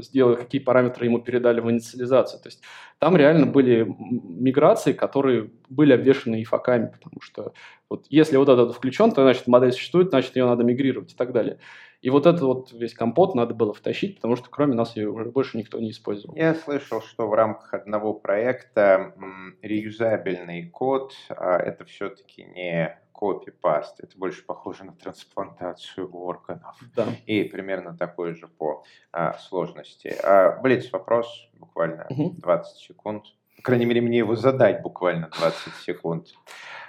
[0.00, 2.42] сделали, какие параметры ему передали в инициализацию.
[2.42, 2.60] То есть
[2.98, 7.52] там реально были миграции, которые были обвешены ифаками, потому что
[7.88, 11.32] вот если вот этот включен, то значит модель существует, значит ее надо мигрировать и так
[11.32, 11.60] далее.
[12.00, 15.30] И вот этот вот весь компот надо было втащить, потому что кроме нас ее уже
[15.30, 16.34] больше никто не использовал.
[16.34, 19.14] Я слышал, что в рамках одного проекта
[19.60, 24.00] реюзабельный код а это все-таки не копипаст.
[24.00, 26.74] Это больше похоже на трансплантацию органов.
[26.96, 27.06] Да.
[27.26, 28.82] И примерно такой же по
[29.12, 30.16] а, сложности.
[30.24, 32.30] А, Блиц, вопрос буквально угу.
[32.38, 33.24] 20 секунд.
[33.56, 36.28] По крайней мере, мне его задать буквально 20 секунд.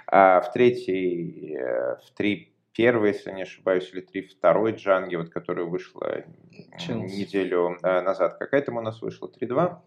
[0.06, 5.28] А, в третьей, э, в три первой, если не ошибаюсь, или три второй джанги, вот,
[5.30, 6.24] которая вышла
[6.78, 7.14] Челси.
[7.14, 8.38] неделю а, назад.
[8.38, 9.28] Какая там у нас вышла?
[9.28, 9.78] 3.2?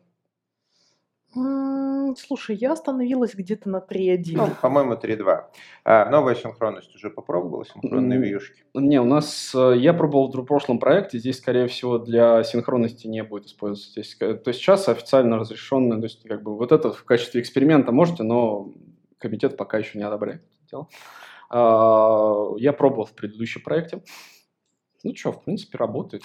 [2.18, 4.24] Слушай, я остановилась где-то на 3.1.
[4.36, 5.44] Ну, по-моему, 3.2.
[5.84, 8.64] А, новая синхронность уже попробовала, синхронные вьюшки?
[8.74, 13.24] Не, у нас, э, я пробовал в прошлом проекте, здесь, скорее всего, для синхронности не
[13.24, 13.92] будет использоваться.
[13.92, 17.92] Здесь, то есть сейчас официально разрешенное, то есть как бы вот это в качестве эксперимента
[17.92, 18.72] можете, но
[19.18, 20.88] комитет пока еще не одобряет это дело.
[21.58, 24.04] А, я пробовал в предыдущем проекте.
[25.04, 26.24] Ну что, в принципе, работает.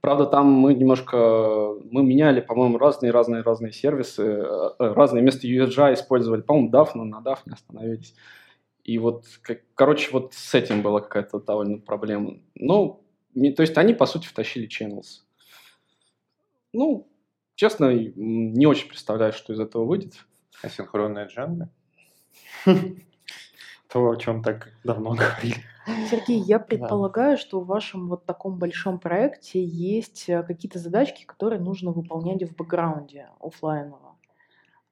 [0.00, 6.40] Правда, там мы немножко, мы меняли, по-моему, разные-разные-разные сервисы, э, э, разные вместо USG использовали,
[6.40, 8.14] по-моему, DAF, но на DAF не остановились.
[8.84, 12.38] И вот, как, короче, вот с этим была какая-то довольно проблема.
[12.54, 15.24] Ну, то есть они, по сути, втащили channels.
[16.72, 17.06] Ну,
[17.54, 20.14] честно, не очень представляю, что из этого выйдет.
[20.62, 21.68] Асинхронная джанга?
[23.88, 25.62] То, о чем так давно говорили.
[26.10, 31.60] Сергей, я предполагаю, что в вашем вот таком большом проекте есть э, какие-то задачки, которые
[31.60, 34.16] нужно выполнять в бэкграунде офлайново.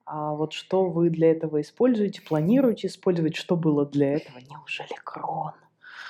[0.07, 4.39] А вот что вы для этого используете, планируете использовать, что было для этого?
[4.39, 5.53] Неужели крон?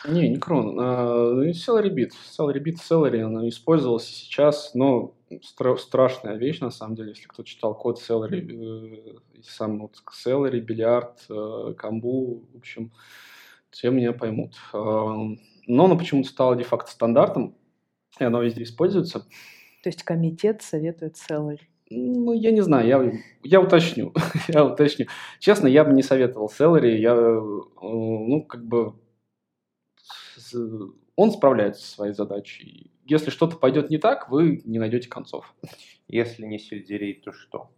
[0.06, 0.78] Не, не крон.
[0.78, 2.12] А, Celery Bit.
[2.38, 7.42] Celery Bit, Celery, она использовалась сейчас, но стра- страшная вещь, на самом деле, если кто
[7.42, 12.92] читал код Celery, э, сам вот Celery, Бильярд, э, Камбу, в общем,
[13.70, 14.54] все меня поймут.
[14.72, 17.56] Но оно почему-то стало де-факто стандартом,
[18.20, 19.20] и оно везде используется.
[19.82, 21.60] То есть комитет советует Celery?
[21.90, 23.12] Ну, я не знаю, я,
[23.42, 24.12] я уточню.
[24.48, 25.06] я уточню.
[25.38, 26.96] Честно, я бы не советовал Celery.
[26.96, 27.40] Я, э,
[27.82, 28.94] ну, как бы,
[31.16, 32.90] он справляется со своей задачей.
[33.06, 35.54] Если что-то пойдет не так, вы не найдете концов.
[36.08, 37.70] Если не сельдерей, то что?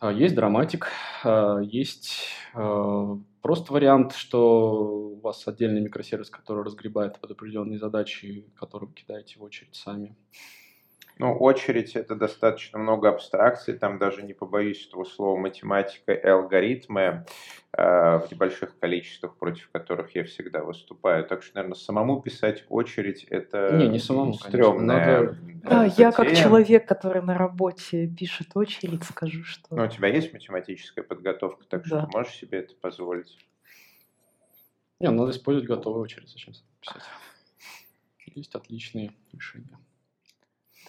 [0.00, 0.88] А, есть драматик,
[1.24, 8.46] а, есть а, просто вариант, что у вас отдельный микросервис, который разгребает под определенные задачи,
[8.54, 10.16] которые вы кидаете в очередь сами.
[11.18, 17.24] Ну, очередь это достаточно много абстракций, там даже не побоюсь этого слова математика и алгоритмы
[17.72, 21.26] э, в небольших количествах, против которых я всегда выступаю.
[21.26, 25.36] Так что, наверное, самому писать очередь это не, не самому, стрёмная.
[25.64, 29.74] Да, я как человек, который на работе пишет очередь, скажу, что.
[29.74, 32.06] Ну, у тебя есть математическая подготовка, так что да.
[32.06, 33.36] ты можешь себе это позволить.
[35.00, 37.02] Не, надо использовать готовую очередь зачем писать.
[38.36, 39.78] Есть отличные решения.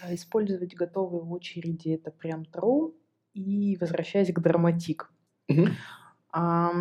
[0.02, 2.94] Да, использовать готовые очереди это прям true.
[3.34, 5.12] И возвращаясь к драматик.
[5.50, 5.68] Угу.
[6.32, 6.72] А,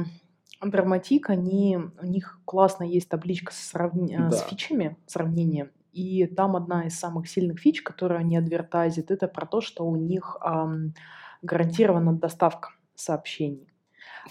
[0.62, 4.14] драматик, они, у них классно есть табличка с, сравни...
[4.14, 4.32] Э, да.
[4.32, 5.70] с фичами, сравнение.
[5.92, 9.96] И там одна из самых сильных фич, которую они адвертазят, это про то, что у
[9.96, 10.94] них ам,
[11.42, 12.70] гарантирована доставка.
[12.94, 13.68] сообщений.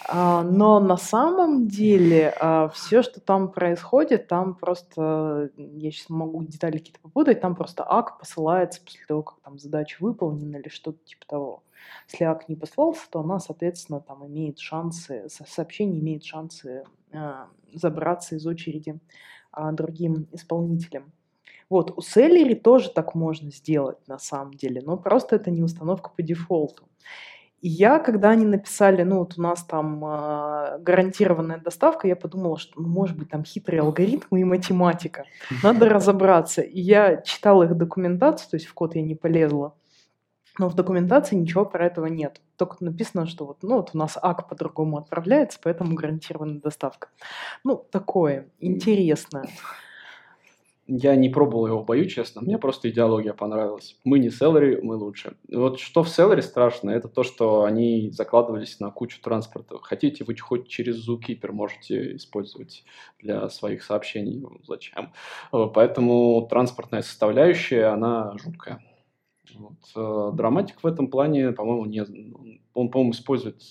[0.05, 6.43] А, но на самом деле а, все, что там происходит, там просто, я сейчас могу
[6.43, 10.99] детали какие-то попутать, там просто ак посылается после того, как там задача выполнена или что-то
[11.05, 11.63] типа того.
[12.11, 16.83] Если ак не послался, то она, соответственно, там имеет шансы, сообщение имеет шансы
[17.13, 18.99] а, забраться из очереди
[19.71, 21.11] другим исполнителям.
[21.69, 26.11] Вот, у Celery тоже так можно сделать на самом деле, но просто это не установка
[26.15, 26.87] по дефолту.
[27.61, 32.57] И я, когда они написали, ну вот у нас там э, гарантированная доставка, я подумала,
[32.57, 35.25] что, ну, может быть, там хитрые алгоритмы и математика.
[35.63, 36.61] Надо разобраться.
[36.61, 39.73] И я читала их документацию, то есть в код я не полезла.
[40.59, 42.41] Но в документации ничего про этого нет.
[42.57, 47.09] Только написано, что вот, ну, вот у нас АК по-другому отправляется, поэтому гарантированная доставка.
[47.63, 49.47] Ну, такое интересное.
[50.89, 52.41] Я не пробовал его бою, честно.
[52.41, 53.99] Мне просто идеология понравилась.
[54.05, 55.35] Мы не селлери, мы лучше.
[55.51, 59.79] Вот что в селлере страшно, это то, что они закладывались на кучу транспорта.
[59.81, 62.85] Хотите, вы хоть через Zookeeper можете использовать
[63.19, 64.39] для своих сообщений.
[64.39, 65.11] Ну, зачем?
[65.51, 68.81] Поэтому транспортная составляющая, она жуткая.
[69.55, 69.77] Вот.
[69.95, 72.01] Э, драматик в этом плане, по-моему, не...
[72.73, 73.61] Он, по-моему, использует...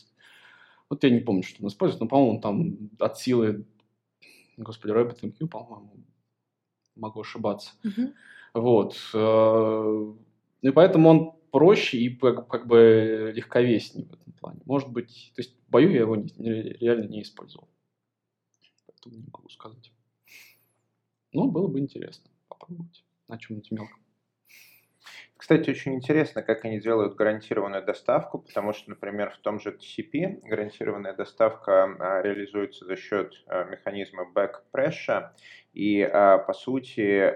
[0.90, 3.64] Вот я не помню, что он использует, но, по-моему, там от силы...
[4.58, 5.92] Господи, RabbitMQ, по-моему,
[6.96, 7.72] могу ошибаться.
[7.84, 8.12] Угу.
[8.54, 8.96] Вот.
[9.14, 10.14] Э,
[10.62, 14.60] и поэтому он проще и как, как бы легковеснее в этом плане.
[14.64, 16.28] Может быть, то есть бою я его не,
[16.62, 17.68] реально не использовал.
[18.86, 19.92] Поэтому не могу сказать.
[21.32, 24.00] Но было бы интересно попробовать на чем-нибудь мелком.
[25.36, 30.40] Кстати, очень интересно, как они делают гарантированную доставку, потому что, например, в том же TCP
[30.42, 35.30] гарантированная доставка а, реализуется за счет а, механизма back pressure,
[35.76, 37.34] и, а, по сути,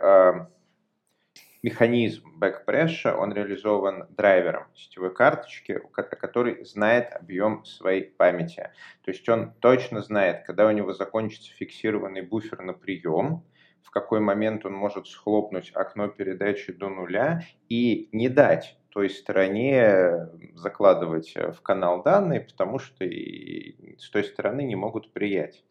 [1.63, 8.71] механизм back pressure, он реализован драйвером сетевой карточки, который знает объем своей памяти.
[9.05, 13.45] То есть он точно знает, когда у него закончится фиксированный буфер на прием,
[13.83, 20.29] в какой момент он может схлопнуть окно передачи до нуля и не дать той стороне
[20.55, 25.63] закладывать в канал данные, потому что и с той стороны не могут приять.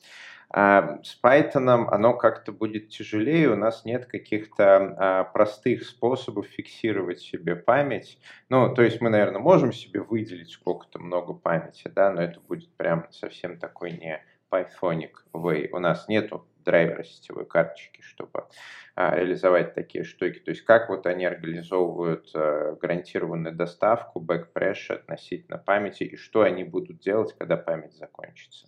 [0.51, 7.19] А с Python оно как-то будет тяжелее, у нас нет каких-то а, простых способов фиксировать
[7.19, 8.19] себе память.
[8.49, 12.69] Ну, то есть мы, наверное, можем себе выделить сколько-то много памяти, да, но это будет
[12.77, 15.69] прям совсем такой не Pythonic way.
[15.71, 18.45] У нас нету драйвера сетевой карточки, чтобы
[18.95, 20.39] а, реализовать такие штуки.
[20.39, 26.63] То есть как вот они организовывают а, гарантированную доставку, backpressure относительно памяти, и что они
[26.63, 28.67] будут делать, когда память закончится.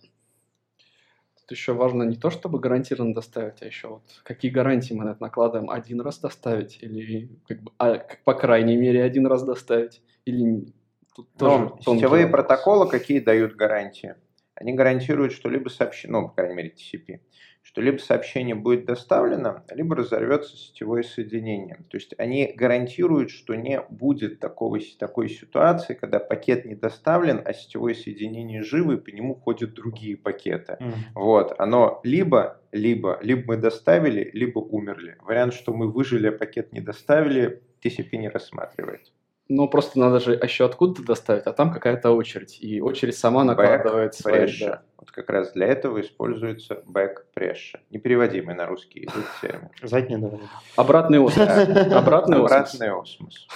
[1.52, 5.22] Еще важно не то, чтобы гарантированно доставить, а еще вот какие гарантии мы на это
[5.22, 5.70] накладываем.
[5.70, 10.72] Один раз доставить или как бы, а, по крайней мере один раз доставить или
[11.14, 14.14] Тут тоже сетевые протоколы какие дают гарантии?
[14.54, 17.20] Они гарантируют, что либо сообщение, ну, по крайней мере, TCP,
[17.62, 21.76] что либо сообщение будет доставлено, либо разорвется сетевое соединение.
[21.90, 27.52] То есть они гарантируют, что не будет такого, такой ситуации, когда пакет не доставлен, а
[27.54, 30.76] сетевое соединение живо, и по нему ходят другие пакеты.
[30.80, 30.92] Mm.
[31.14, 35.16] Вот, оно либо, либо, либо мы доставили, либо умерли.
[35.22, 39.12] Вариант, что мы выжили, а пакет не доставили, TCP не рассматривает.
[39.48, 42.58] Ну, просто надо же еще откуда-то доставить, а там какая-то очередь.
[42.60, 44.50] И очередь сама накладывает свои...
[44.60, 44.82] Да.
[44.96, 47.80] Вот как раз для этого используется back pressure.
[47.90, 49.68] Непереводимый на русский язык термин.
[49.82, 50.40] Задний давай.
[50.76, 51.48] Обратный осмос.
[51.92, 52.52] Обратный осмос.
[52.52, 53.48] Обратный осмос.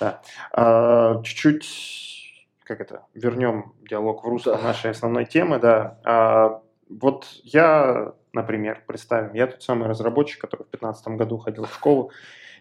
[0.00, 0.22] Да.
[0.52, 5.98] А, чуть-чуть, как это, вернем диалог в русло нашей основной темы, да.
[6.04, 11.74] А, вот я, например, представим, я тот самый разработчик, который в 2015 году ходил в
[11.74, 12.10] школу,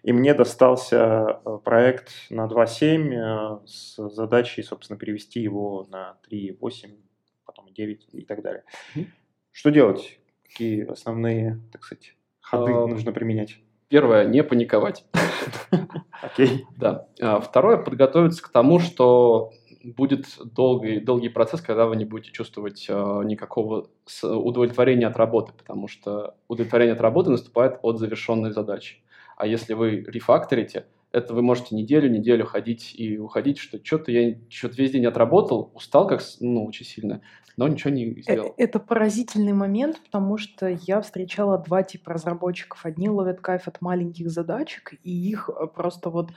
[0.04, 6.92] и мне достался э, проект на 2.7 э, с задачей, собственно, перевести его на 3.8,
[7.46, 8.64] потом 9 и так далее.
[8.96, 9.08] Mm-hmm.
[9.52, 10.20] Что делать?
[10.44, 13.60] Какие основные, так сказать, ходы uh, нужно применять?
[13.88, 15.06] Первое, не паниковать.
[16.22, 16.66] Окей.
[16.78, 17.08] Да.
[17.22, 19.52] А второе, подготовиться к тому, что
[19.84, 23.90] будет долгий, долгий процесс, когда вы не будете чувствовать э, никакого
[24.24, 29.04] удовлетворения от работы, потому что удовлетворение от работы наступает от завершенной задачи.
[29.38, 34.36] А если вы рефакторите, это вы можете неделю, неделю ходить и уходить, что что-то я
[34.50, 37.22] что-то весь день отработал, устал как, ну, очень сильно,
[37.56, 38.54] но ничего не э, сделал.
[38.58, 42.86] Это поразительный момент, потому что я встречала два типа разработчиков.
[42.86, 46.32] Одни ловят кайф от маленьких задачек, и их э, просто вот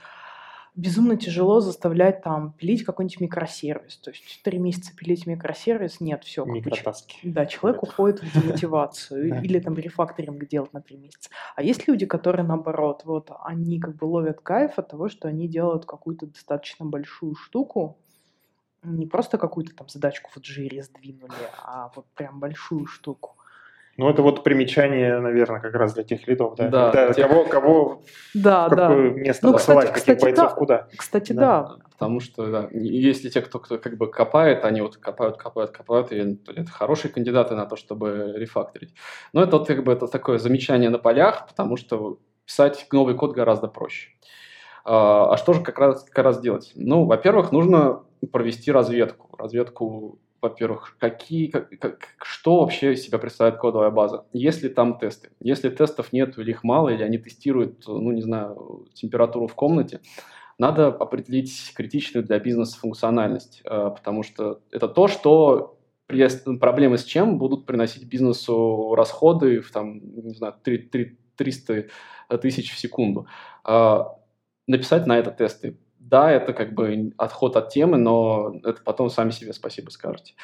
[0.77, 3.97] безумно тяжело заставлять там пилить какой-нибудь микросервис.
[3.97, 6.45] То есть три месяца пилить микросервис, нет, все.
[6.45, 7.17] Микротаски.
[7.23, 11.29] Да, человек уходит в демотивацию или там рефакторинг делать на три месяца.
[11.55, 15.47] А есть люди, которые наоборот, вот они как бы ловят кайф от того, что они
[15.47, 17.97] делают какую-то достаточно большую штуку,
[18.83, 23.35] Не просто какую-то там задачку в Jira сдвинули, а вот прям большую штуку.
[23.97, 26.67] Ну, это вот примечание, наверное, как раз для тех лидов, да?
[26.69, 28.01] Да, Когда тех- кого, кого
[28.35, 29.15] Да, в какое да.
[29.19, 30.55] место Ну, посылать, кстати- каких кстати, бойцов да.
[30.55, 30.87] куда.
[30.95, 31.41] Кстати, Да.
[31.63, 31.75] да.
[31.93, 36.11] Потому что, да, если те, кто, кто как бы копает, они вот копают, копают, копают,
[36.11, 38.93] и это хорошие кандидаты на то, чтобы рефакторить.
[39.33, 43.33] Но это вот как бы это такое замечание на полях, потому что писать новый код
[43.33, 44.11] гораздо проще.
[44.85, 46.71] А а что же как раз, как раз делать?
[46.75, 49.35] Ну, во-первых, нужно провести разведку.
[49.37, 54.25] Разведку, во-первых, какие, как, как- что вообще из себя представляет кодовая база?
[54.33, 55.29] Есть ли там тесты?
[55.39, 60.01] Если тестов нет или их мало, или они тестируют, ну, не знаю, температуру в комнате,
[60.59, 65.77] надо определить критичную для бизнеса функциональность, э, потому что это то, что
[66.07, 66.27] при
[66.57, 71.87] проблемы с чем будут приносить бизнесу расходы в там, не знаю, три- три- 300
[72.41, 73.27] тысяч в секунду.
[73.63, 74.13] А,
[74.69, 75.77] Написать на это тесты.
[76.09, 80.35] Да, это как бы отход от темы, но это потом сами себе спасибо скажете.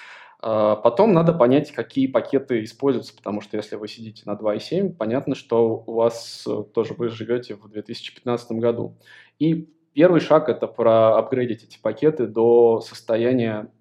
[0.41, 5.35] А, Потом надо понять, какие пакеты используются, потому что если вы сидите на 2.7, понятно,
[5.35, 8.97] что у вас э, тоже вы живете в 2015 году.
[9.39, 13.71] И первый шаг– это проапгрейдить эти пакеты до состояния,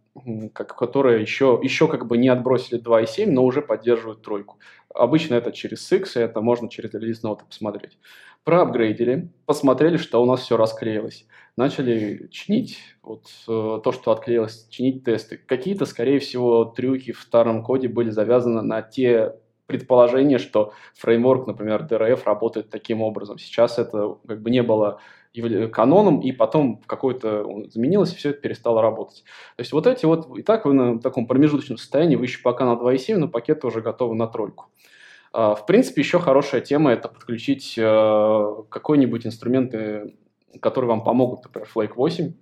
[0.54, 4.58] как, которое еще, еще как бы не отбросили 2.7, но уже поддерживают тройку.
[4.94, 7.98] Обычно это через X, и это можно через релиз ноты посмотреть.
[8.44, 11.26] Проапгрейдили, посмотрели, что у нас все расклеилось.
[11.56, 15.38] Начали чинить вот, э, то, что отклеилось, чинить тесты.
[15.46, 19.34] Какие-то, скорее всего, трюки в старом коде были завязаны на те
[19.66, 23.38] предположения, что фреймворк, например, DRF работает таким образом.
[23.38, 25.00] Сейчас это как бы не было
[25.72, 29.24] каноном, и потом он изменилось, и все это перестало работать.
[29.56, 32.66] То есть вот эти вот, и так вы на таком промежуточном состоянии, вы еще пока
[32.66, 34.66] на 2.7, но пакеты уже готовы на тройку.
[35.32, 40.12] А, В принципе, еще хорошая тема– это подключить э, какой-нибудь инструмент, э,
[40.60, 42.34] который вам помогут, например, Flake 8,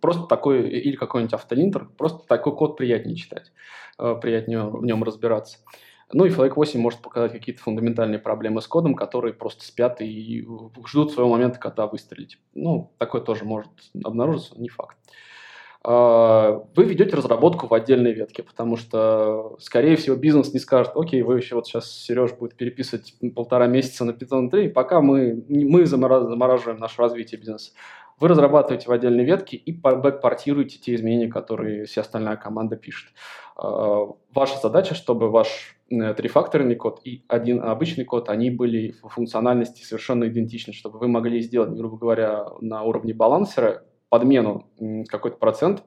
[0.00, 3.52] просто такой, или какой-нибудь автолинтер, просто такой код приятнее читать,
[3.98, 5.58] э, приятнее в нем разбираться.
[6.12, 10.46] Ну и Flake 8 может показать какие-то фундаментальные проблемы с кодом, которые просто спят и
[10.86, 12.38] ждут своего момента, когда выстрелить.
[12.54, 13.70] Ну, такое тоже может
[14.02, 14.96] обнаружиться, не факт.
[15.82, 21.22] А, Вы ведете разработку в отдельной ветке, потому что, скорее всего, бизнес не скажет, окей,
[21.22, 25.84] вы еще вот сейчас Сереж будет переписывать полтора месяца на Python 3, пока мы, мы
[25.84, 27.72] замора- замораживаем наше развитие бизнеса.
[28.20, 33.12] Вы разрабатываете в отдельной ветке и по- бэкпортируете те изменения, которые вся остальная команда пишет.
[33.56, 39.08] А, Ваша задача, чтобы ваш э, трифакторный код и один обычный код, они были в
[39.08, 44.66] функциональности совершенно идентичны, чтобы вы могли сделать, грубо говоря, на уровне балансера подмену
[45.08, 45.82] какой-то процент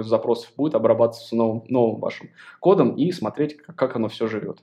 [0.00, 4.60] запросов будет обрабатываться новым, новым вашим кодом и смотреть, как, оно все живет.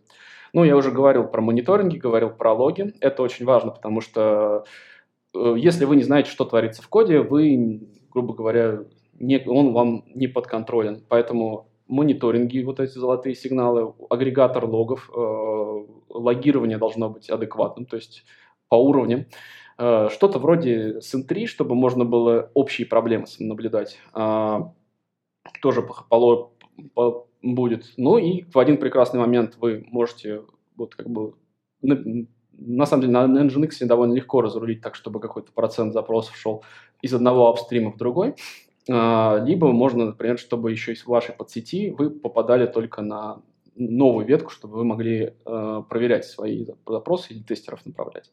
[0.54, 2.94] Ну, я уже говорил про мониторинги, говорил про логи.
[3.00, 4.66] Это очень важно, потому что
[5.34, 8.84] если вы не знаете, что творится в коде, вы, грубо говоря,
[9.20, 11.04] не, он вам не подконтролен.
[11.10, 18.24] Поэтому мониторинги, вот эти золотые сигналы, агрегатор логов, э, логирование должно быть адекватным, то есть
[18.70, 19.26] по уровням.
[19.78, 23.98] Э, Что-то вроде Sentry, чтобы можно было общие проблемы наблюдать.
[24.14, 24.72] А,
[25.62, 26.52] Тоже по- по-
[26.94, 27.92] по- будет.
[27.98, 30.44] Ну и в один прекрасный момент вы можете
[30.78, 31.34] вот как бы
[32.58, 36.64] на, на самом деле на Nginx довольно легко разрулить так, чтобы какой-то процент запросов шел
[37.02, 38.36] из одного апстрима в другой.
[38.90, 43.42] А, Либо можно, например, чтобы еще из вашей подсети вы попадали только на
[43.76, 48.32] новую ветку, чтобы вы могли э, проверять свои запросы или тестеров направлять.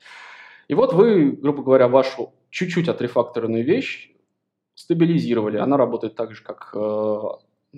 [0.68, 4.12] И вот вы, грубо говоря, вашу чуть-чуть отрефакторенную вещь
[4.74, 5.56] стабилизировали.
[5.56, 6.72] Она работает так же, как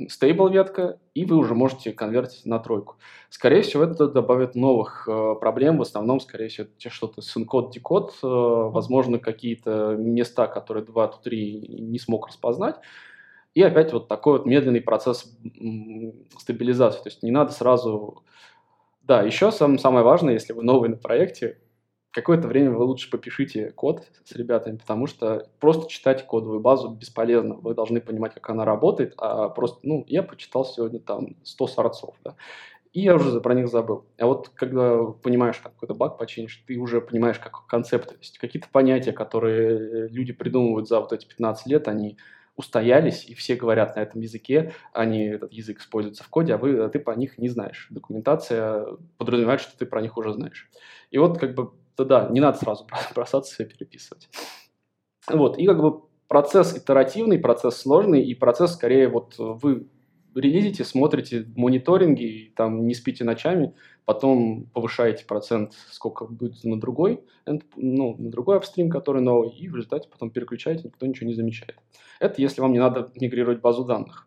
[0.08, 2.96] стейбл ветка, и вы уже можете конвертить на тройку.
[3.28, 5.78] Скорее всего, это добавит новых э, проблем.
[5.78, 11.66] В основном, скорее всего, это что-то синкод, декод, э, возможно, какие-то места, которые 2, 3
[11.80, 12.76] не смог распознать.
[13.54, 15.30] И опять вот такой вот медленный процесс
[16.38, 17.02] стабилизации.
[17.02, 18.22] То есть не надо сразу...
[19.02, 21.58] Да, еще сам, самое важное, если вы новый на проекте,
[22.12, 27.54] какое-то время вы лучше попишите код с ребятами, потому что просто читать кодовую базу бесполезно.
[27.54, 32.14] Вы должны понимать, как она работает, а просто, ну, я почитал сегодня там 100 сорцов,
[32.22, 32.36] да,
[32.92, 34.06] и я уже про них забыл.
[34.18, 38.38] А вот когда понимаешь, как какой-то баг починишь, ты уже понимаешь, как концепты, то есть
[38.38, 42.18] какие-то понятия, которые люди придумывают за вот эти 15 лет, они
[42.56, 46.78] устоялись, и все говорят на этом языке, они этот язык используется в коде, а, вы,
[46.84, 47.86] а ты по них не знаешь.
[47.90, 48.86] Документация
[49.16, 50.70] подразумевает, что ты про них уже знаешь.
[51.10, 54.28] И вот как бы, да, да не надо сразу бросаться и переписывать.
[55.28, 59.88] Вот, и как бы процесс итеративный, процесс сложный, и процесс скорее вот вы
[60.34, 63.74] релизите, смотрите мониторинги, там не спите ночами,
[64.04, 67.24] потом повышаете процент, сколько будет на другой,
[67.76, 71.76] ну, на другой апстрим, который новый, и в результате потом переключаете, никто ничего не замечает.
[72.20, 74.26] Это если вам не надо мигрировать базу данных.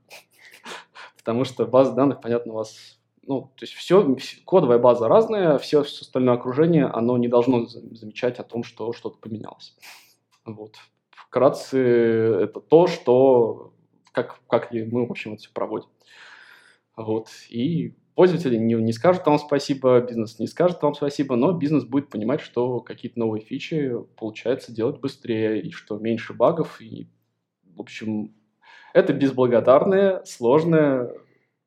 [1.17, 4.15] Потому что база данных, понятно, у вас ну, то есть все,
[4.45, 9.17] кодовая база разная, все, все остальное окружение, оно не должно замечать о том, что что-то
[9.17, 9.75] поменялось.
[10.45, 10.75] Вот.
[11.11, 13.73] Вкратце, это то, что,
[14.11, 15.89] как, как мы, в общем, это все проводим.
[16.95, 17.29] Вот.
[17.49, 22.09] И пользователи не, не скажут вам спасибо, бизнес не скажет вам спасибо, но бизнес будет
[22.09, 27.09] понимать, что какие-то новые фичи получается делать быстрее, и что меньше багов, и,
[27.63, 28.33] в общем,
[28.93, 31.11] это безблагодарная, сложная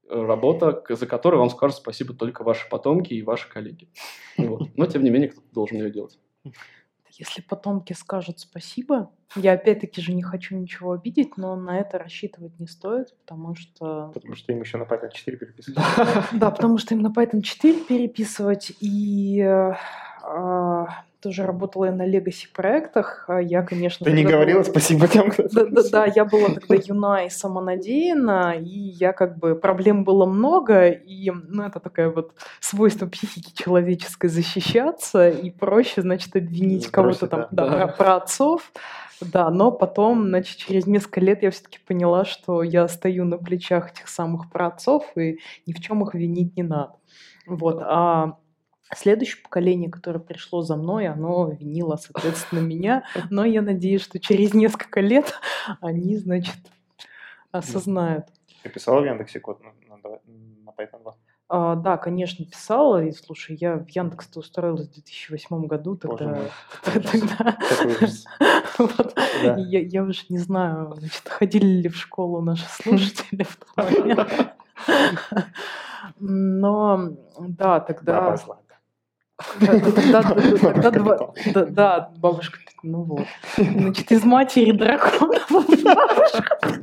[0.08, 3.88] работа, за которую вам скажут спасибо только ваши потомки и ваши коллеги.
[4.36, 4.68] Вот.
[4.76, 6.18] Но, тем не менее, кто-то должен ее делать.
[7.10, 12.58] Если потомки скажут спасибо, я опять-таки же не хочу ничего обидеть, но на это рассчитывать
[12.60, 14.12] не стоит, потому что...
[14.14, 15.84] Потому что им еще на Python 4 переписывать.
[16.32, 22.46] Да, потому что им на Python 4 переписывать, и а, тоже работала я на Legacy
[22.54, 23.24] проектах.
[23.28, 24.04] А я, конечно...
[24.04, 24.70] Ты не говорила была...
[24.70, 25.44] спасибо тем, кто...
[25.48, 29.54] Да, да, да, я была тогда юна и самонадеяна, и я как бы...
[29.54, 36.36] Проблем было много, и, ну, это такое вот свойство психики человеческой защищаться, и проще, значит,
[36.36, 38.72] обвинить кого-то там, да, да, Про, про отцов.
[39.20, 43.90] Да, но потом, значит, через несколько лет я все-таки поняла, что я стою на плечах
[43.90, 46.94] этих самых праотцов, и ни в чем их винить не надо.
[47.46, 48.36] Вот, а
[48.94, 53.04] Следующее поколение, которое пришло за мной, оно винило, соответственно, меня.
[53.30, 55.34] Но я надеюсь, что через несколько лет
[55.80, 56.56] они, значит,
[57.52, 58.26] осознают.
[58.62, 59.70] Ты писала в Яндексе код на,
[60.78, 61.14] Python 2?
[61.50, 63.04] А, да, конечно, писала.
[63.04, 66.38] И слушай, я в Яндекс-то устроилась в 2008 году, тогда...
[66.84, 67.58] тогда
[68.78, 69.56] вот, да.
[69.56, 74.54] я, я уже не знаю, значит, ходили ли в школу наши слушатели в тот момент.
[76.20, 78.36] Но да, тогда...
[78.36, 78.36] Да,
[81.68, 83.26] да, бабушка, ну вот.
[83.56, 86.82] Значит, из матери дракона бабушка.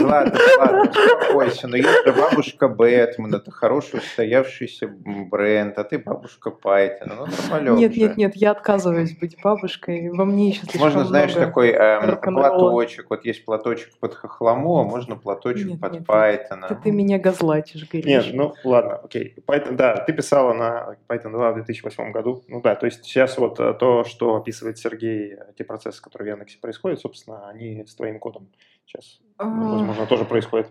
[0.00, 1.68] Ладно, ладно, успокойся.
[1.68, 7.14] Но есть бабушка Бэтмен, это хороший устоявшийся бренд, а ты бабушка Пайтона.
[7.14, 10.10] Ну, нормалек Нет, нет, нет, я отказываюсь быть бабушкой.
[10.10, 13.06] Во мне еще Можно, знаешь, такой э, платочек.
[13.10, 16.68] Вот есть платочек под хохлому, а можно платочек нет, под нет, Python.
[16.68, 18.06] Ты, ты меня газлатишь, говоришь.
[18.06, 19.34] Нет, ну ладно, окей.
[19.46, 22.42] Python, да, ты писала на Python 2 в 2008 году.
[22.48, 26.34] Ну да, то есть сейчас вот э, то, что описывает Сергей, э, те процессы, которые
[26.34, 28.48] в Яндексе происходят, собственно, они с твоим кодом
[28.86, 29.48] сейчас, а.
[29.48, 30.70] возможно, тоже происходит.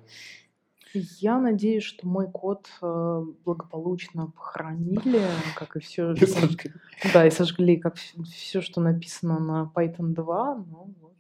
[0.94, 5.22] Я надеюсь, что мой код э, благополучно похоронили,
[5.56, 6.12] как и все.
[6.12, 6.72] И сожгли.
[7.14, 10.56] Да, и сожгли, как все, что написано на Python 2.
[10.56, 11.14] Ну, вот.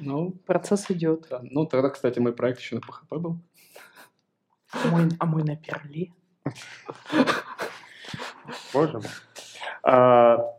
[0.00, 1.28] Ну, процесс идет.
[1.30, 1.40] Да.
[1.42, 3.38] Ну, тогда, кстати, мой проект еще на PHP был.
[4.90, 6.12] Мой, а мой на Перли.
[8.74, 9.10] Боже мой.
[9.84, 10.55] А,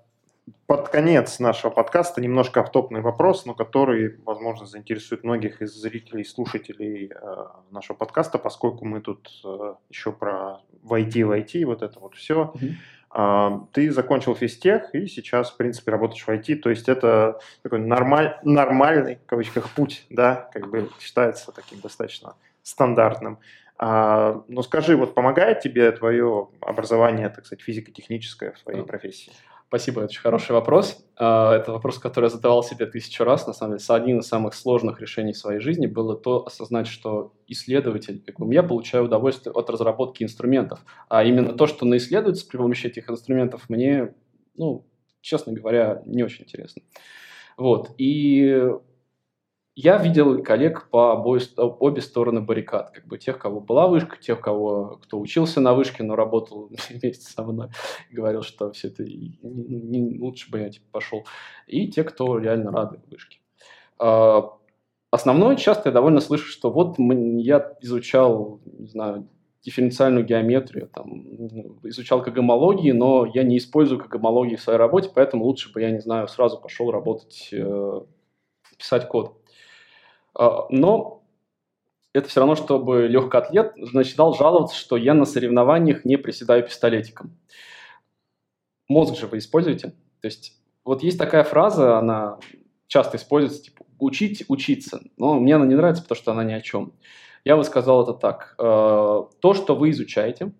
[0.65, 6.25] под конец нашего подкаста немножко автопный вопрос, но который, возможно, заинтересует многих из зрителей и
[6.25, 11.99] слушателей э, нашего подкаста, поскольку мы тут э, еще про войти в IT, вот это
[11.99, 12.53] вот все.
[12.55, 12.73] Mm-hmm.
[13.15, 17.79] Э, ты закончил физтех и сейчас, в принципе, работаешь в IT, то есть это такой
[17.79, 23.39] нормаль, нормальный, в кавычках, путь, да, как бы считается таким достаточно стандартным.
[23.79, 29.31] А, но скажи, вот помогает тебе твое образование, так сказать, физико-техническое в твоей профессии?
[29.67, 31.05] Спасибо, это очень хороший вопрос.
[31.17, 33.47] А, это вопрос, который я задавал себе тысячу раз.
[33.47, 37.33] На самом деле, один из самых сложных решений в своей жизни было то осознать, что
[37.47, 40.79] исследователь, как бы я получаю удовольствие от разработки инструментов.
[41.09, 44.13] А именно то, что наисследуется при помощи этих инструментов, мне,
[44.55, 44.85] ну,
[45.19, 46.81] честно говоря, не очень интересно.
[47.57, 47.91] Вот.
[47.97, 48.71] И
[49.79, 54.41] я видел коллег по обои, обе стороны баррикад, как бы тех, кого была вышка, тех,
[54.41, 57.69] кого, кто учился на вышке, но работал вместе со мной,
[58.09, 61.27] говорил, что все это не, не, лучше бы я типа, пошел,
[61.67, 63.37] и те, кто реально рады вышке.
[63.99, 64.51] А,
[65.11, 69.29] основное, часто я довольно слышу, что вот я изучал, не знаю,
[69.61, 71.23] дифференциальную геометрию, там,
[71.83, 75.99] изучал когомологии, но я не использую когомологии в своей работе, поэтому лучше бы я, не
[75.99, 78.01] знаю, сразу пошел работать, э,
[78.75, 79.37] писать код.
[80.37, 81.23] А, но
[82.13, 87.37] это все равно, чтобы легкоатлет начинал жаловаться, что я на соревнованиях не приседаю пистолетиком.
[88.87, 89.89] Мозг же вы используете.
[90.21, 90.53] То есть
[90.85, 92.39] вот есть такая фраза, она
[92.87, 95.01] часто используется, типа «учить, учиться».
[95.17, 96.93] Но мне она не нравится, потому что она ни о чем.
[97.43, 98.55] Я бы сказал это так.
[98.57, 100.53] Э, то, что вы изучаете,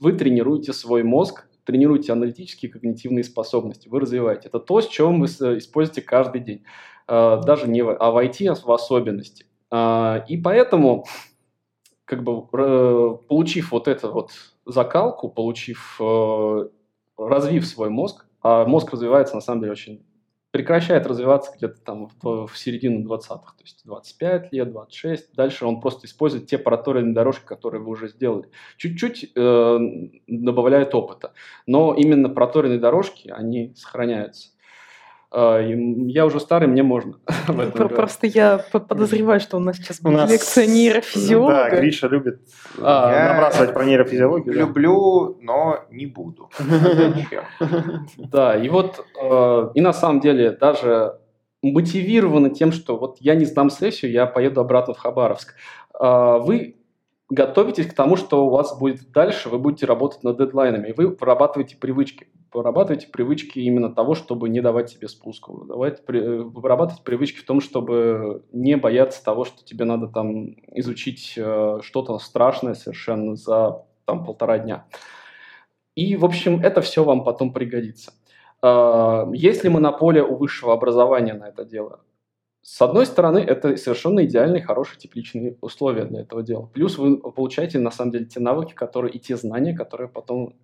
[0.00, 4.48] вы тренируете свой мозг, тренируете аналитические когнитивные способности, вы развиваете.
[4.48, 6.64] Это то, с чем вы используете каждый день.
[7.06, 9.44] Э, даже не в, а в IT в особенности.
[9.70, 11.04] А, и поэтому,
[12.06, 12.40] как бы,
[13.28, 14.30] получив вот эту вот
[14.64, 16.68] закалку, получив, э,
[17.18, 20.06] развив свой мозг, а мозг развивается, на самом деле, очень
[20.50, 25.34] прекращает развиваться где-то там в, в середину 20-х, то есть 25 лет, 26.
[25.34, 28.48] Дальше он просто использует те проторенные дорожки, которые вы уже сделали.
[28.76, 29.78] Чуть-чуть э,
[30.26, 31.32] добавляет опыта.
[31.66, 34.50] Но именно проторенные дорожки, они сохраняются.
[35.30, 37.14] А, я уже старый, мне можно.
[37.74, 41.68] Просто я подозреваю, что у нас сейчас будет лекция нейрофизиолога.
[41.70, 42.40] Да, Гриша любит
[42.80, 44.54] а, набрасывать про нейрофизиологию.
[44.54, 46.50] Люблю, но не буду.
[48.16, 51.18] Да, и вот, а, и на самом деле даже
[51.62, 55.54] мотивированы тем, что вот я не сдам сессию, я поеду обратно в Хабаровск.
[56.00, 56.76] Вы
[57.28, 61.08] готовитесь к тому, что у вас будет дальше, вы будете работать над дедлайнами, и вы
[61.08, 65.64] вырабатываете привычки вырабатывайте привычки именно того, чтобы не давать себе спуску.
[65.66, 71.34] Давайте при, вырабатывать привычки в том, чтобы не бояться того, что тебе надо там изучить
[71.36, 74.86] э, что-то страшное совершенно за там полтора дня.
[75.94, 78.12] И, в общем, это все вам потом пригодится.
[78.62, 82.00] Э, есть ли монополия у высшего образования на это дело?
[82.62, 86.66] С одной стороны, это совершенно идеальные, хорошие, тепличные условия для этого дела.
[86.66, 90.54] Плюс вы получаете, на самом деле, те навыки, которые и те знания, которые потом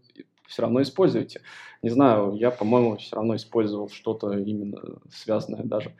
[0.47, 1.41] все равно используете.
[1.83, 4.81] Не знаю, я, по-моему, все равно использовал что-то именно
[5.11, 5.95] связанное даже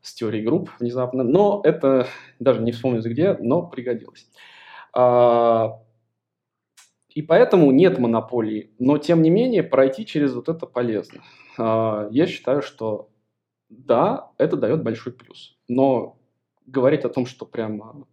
[0.00, 2.06] с теорией групп внезапно, но это
[2.38, 4.28] даже не вспомню где, но пригодилось.
[4.94, 5.80] А,
[7.08, 11.22] и поэтому нет монополии, но тем не менее пройти через вот это полезно.
[11.58, 13.10] А, я считаю, что
[13.68, 16.18] да, это дает большой плюс, но
[16.66, 18.06] говорить о том, что прямо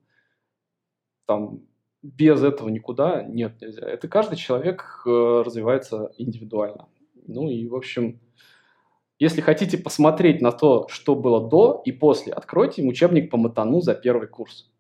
[1.26, 1.62] там
[2.06, 3.88] без этого никуда нет, нельзя.
[3.88, 6.88] Это каждый человек э, развивается индивидуально.
[7.28, 8.20] Ну и, в общем,
[9.18, 13.82] если хотите посмотреть на то, что было до и после, откройте им учебник по матану
[13.82, 14.72] за первый курс.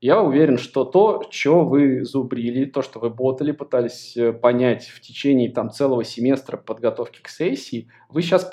[0.00, 5.00] Я уверен, что то, что вы зубрили, то, что вы ботали, пытались э, понять в
[5.00, 8.48] течение там, целого семестра подготовки к сессии, вы сейчас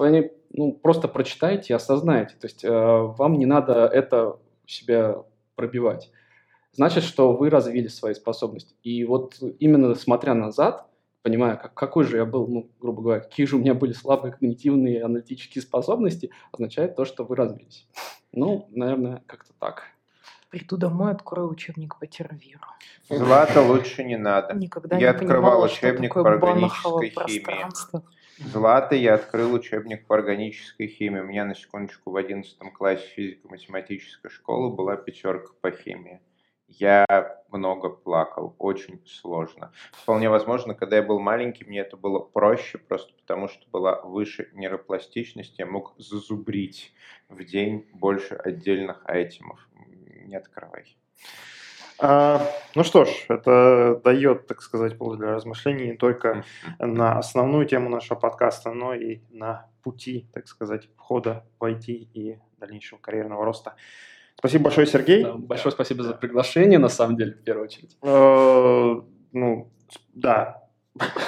[0.50, 2.36] ну, просто прочитаете и осознаете.
[2.42, 5.24] То есть э, вам не надо это себя
[5.56, 6.12] пробивать
[6.78, 8.76] значит, что вы развили свои способности.
[8.84, 10.88] И вот именно смотря назад,
[11.24, 14.32] понимая, как, какой же я был, ну, грубо говоря, какие же у меня были слабые
[14.32, 17.88] когнитивные аналитические способности, означает то, что вы развились.
[18.32, 19.84] Ну, наверное, как-то так.
[20.50, 22.62] Приду домой, открою учебник по тервиру.
[23.10, 24.54] Злата лучше не надо.
[24.54, 28.52] Никогда я не открывал понимала, учебник по органической химии.
[28.52, 31.22] Злата я открыл учебник по органической химии.
[31.22, 36.22] У меня на секундочку в 11 классе физико-математической школы была пятерка по химии.
[36.68, 37.06] Я
[37.50, 39.72] много плакал, очень сложно.
[39.94, 44.50] Вполне возможно, когда я был маленький, мне это было проще, просто потому что была выше
[44.54, 46.94] нейропластичность, я мог зазубрить
[47.30, 49.68] в день больше отдельных айтемов.
[50.26, 50.98] Не открывай.
[52.00, 52.42] А,
[52.76, 56.44] ну что ж, это дает, так сказать, повод для размышлений не только
[56.78, 62.40] на основную тему нашего подкаста, но и на пути, так сказать, входа в IT и
[62.60, 63.76] дальнейшего карьерного роста.
[64.40, 65.24] Спасибо большое, Сергей.
[65.24, 67.98] Да, большое спасибо за приглашение, на самом деле, в первую очередь.
[68.04, 69.72] Э, ну,
[70.14, 70.64] да.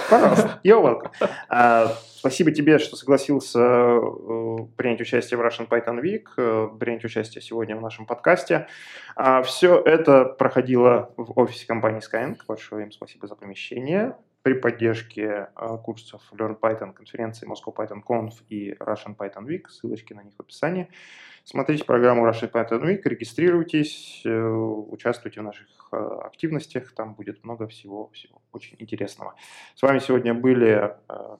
[0.09, 1.11] Пожалуйста, you're welcome.
[1.49, 7.41] А, спасибо тебе, что согласился э, принять участие в Russian Python Week, э, принять участие
[7.41, 8.67] сегодня в нашем подкасте.
[9.15, 12.37] А, все это проходило в офисе компании Skyeng.
[12.47, 14.15] Большое им спасибо за помещение
[14.49, 15.49] при поддержке
[15.83, 19.67] курсов Learn Python конференции Moscow Python Conf и Russian Python Week.
[19.69, 20.89] Ссылочки на них в описании.
[21.43, 27.67] Смотрите программу Russian Python Week, регистрируйтесь, э, участвуйте в наших э, активностях, там будет много
[27.67, 29.35] всего, всего очень интересного.
[29.75, 31.37] С вами сегодня были э,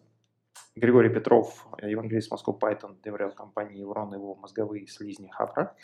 [0.76, 5.76] Григорий Петров, евангелист Moscow Python, DevRel компании Еврон, его мозговые слизни Хапра.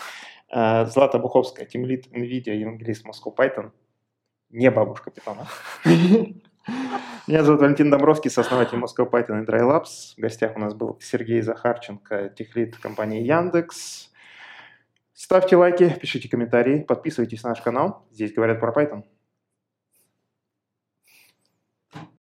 [0.52, 3.72] Злата Буховская, тимлит NVIDIA, евангелист Moscow Python,
[4.52, 5.48] не бабушка Питона.
[7.28, 10.14] Меня зовут Валентин Домровский, сооснователь Moscow Python и Dry Labs.
[10.16, 14.12] В гостях у нас был Сергей Захарченко, техлит компании Яндекс.
[15.12, 18.06] Ставьте лайки, пишите комментарии, подписывайтесь на наш канал.
[18.12, 19.06] Здесь говорят про Python.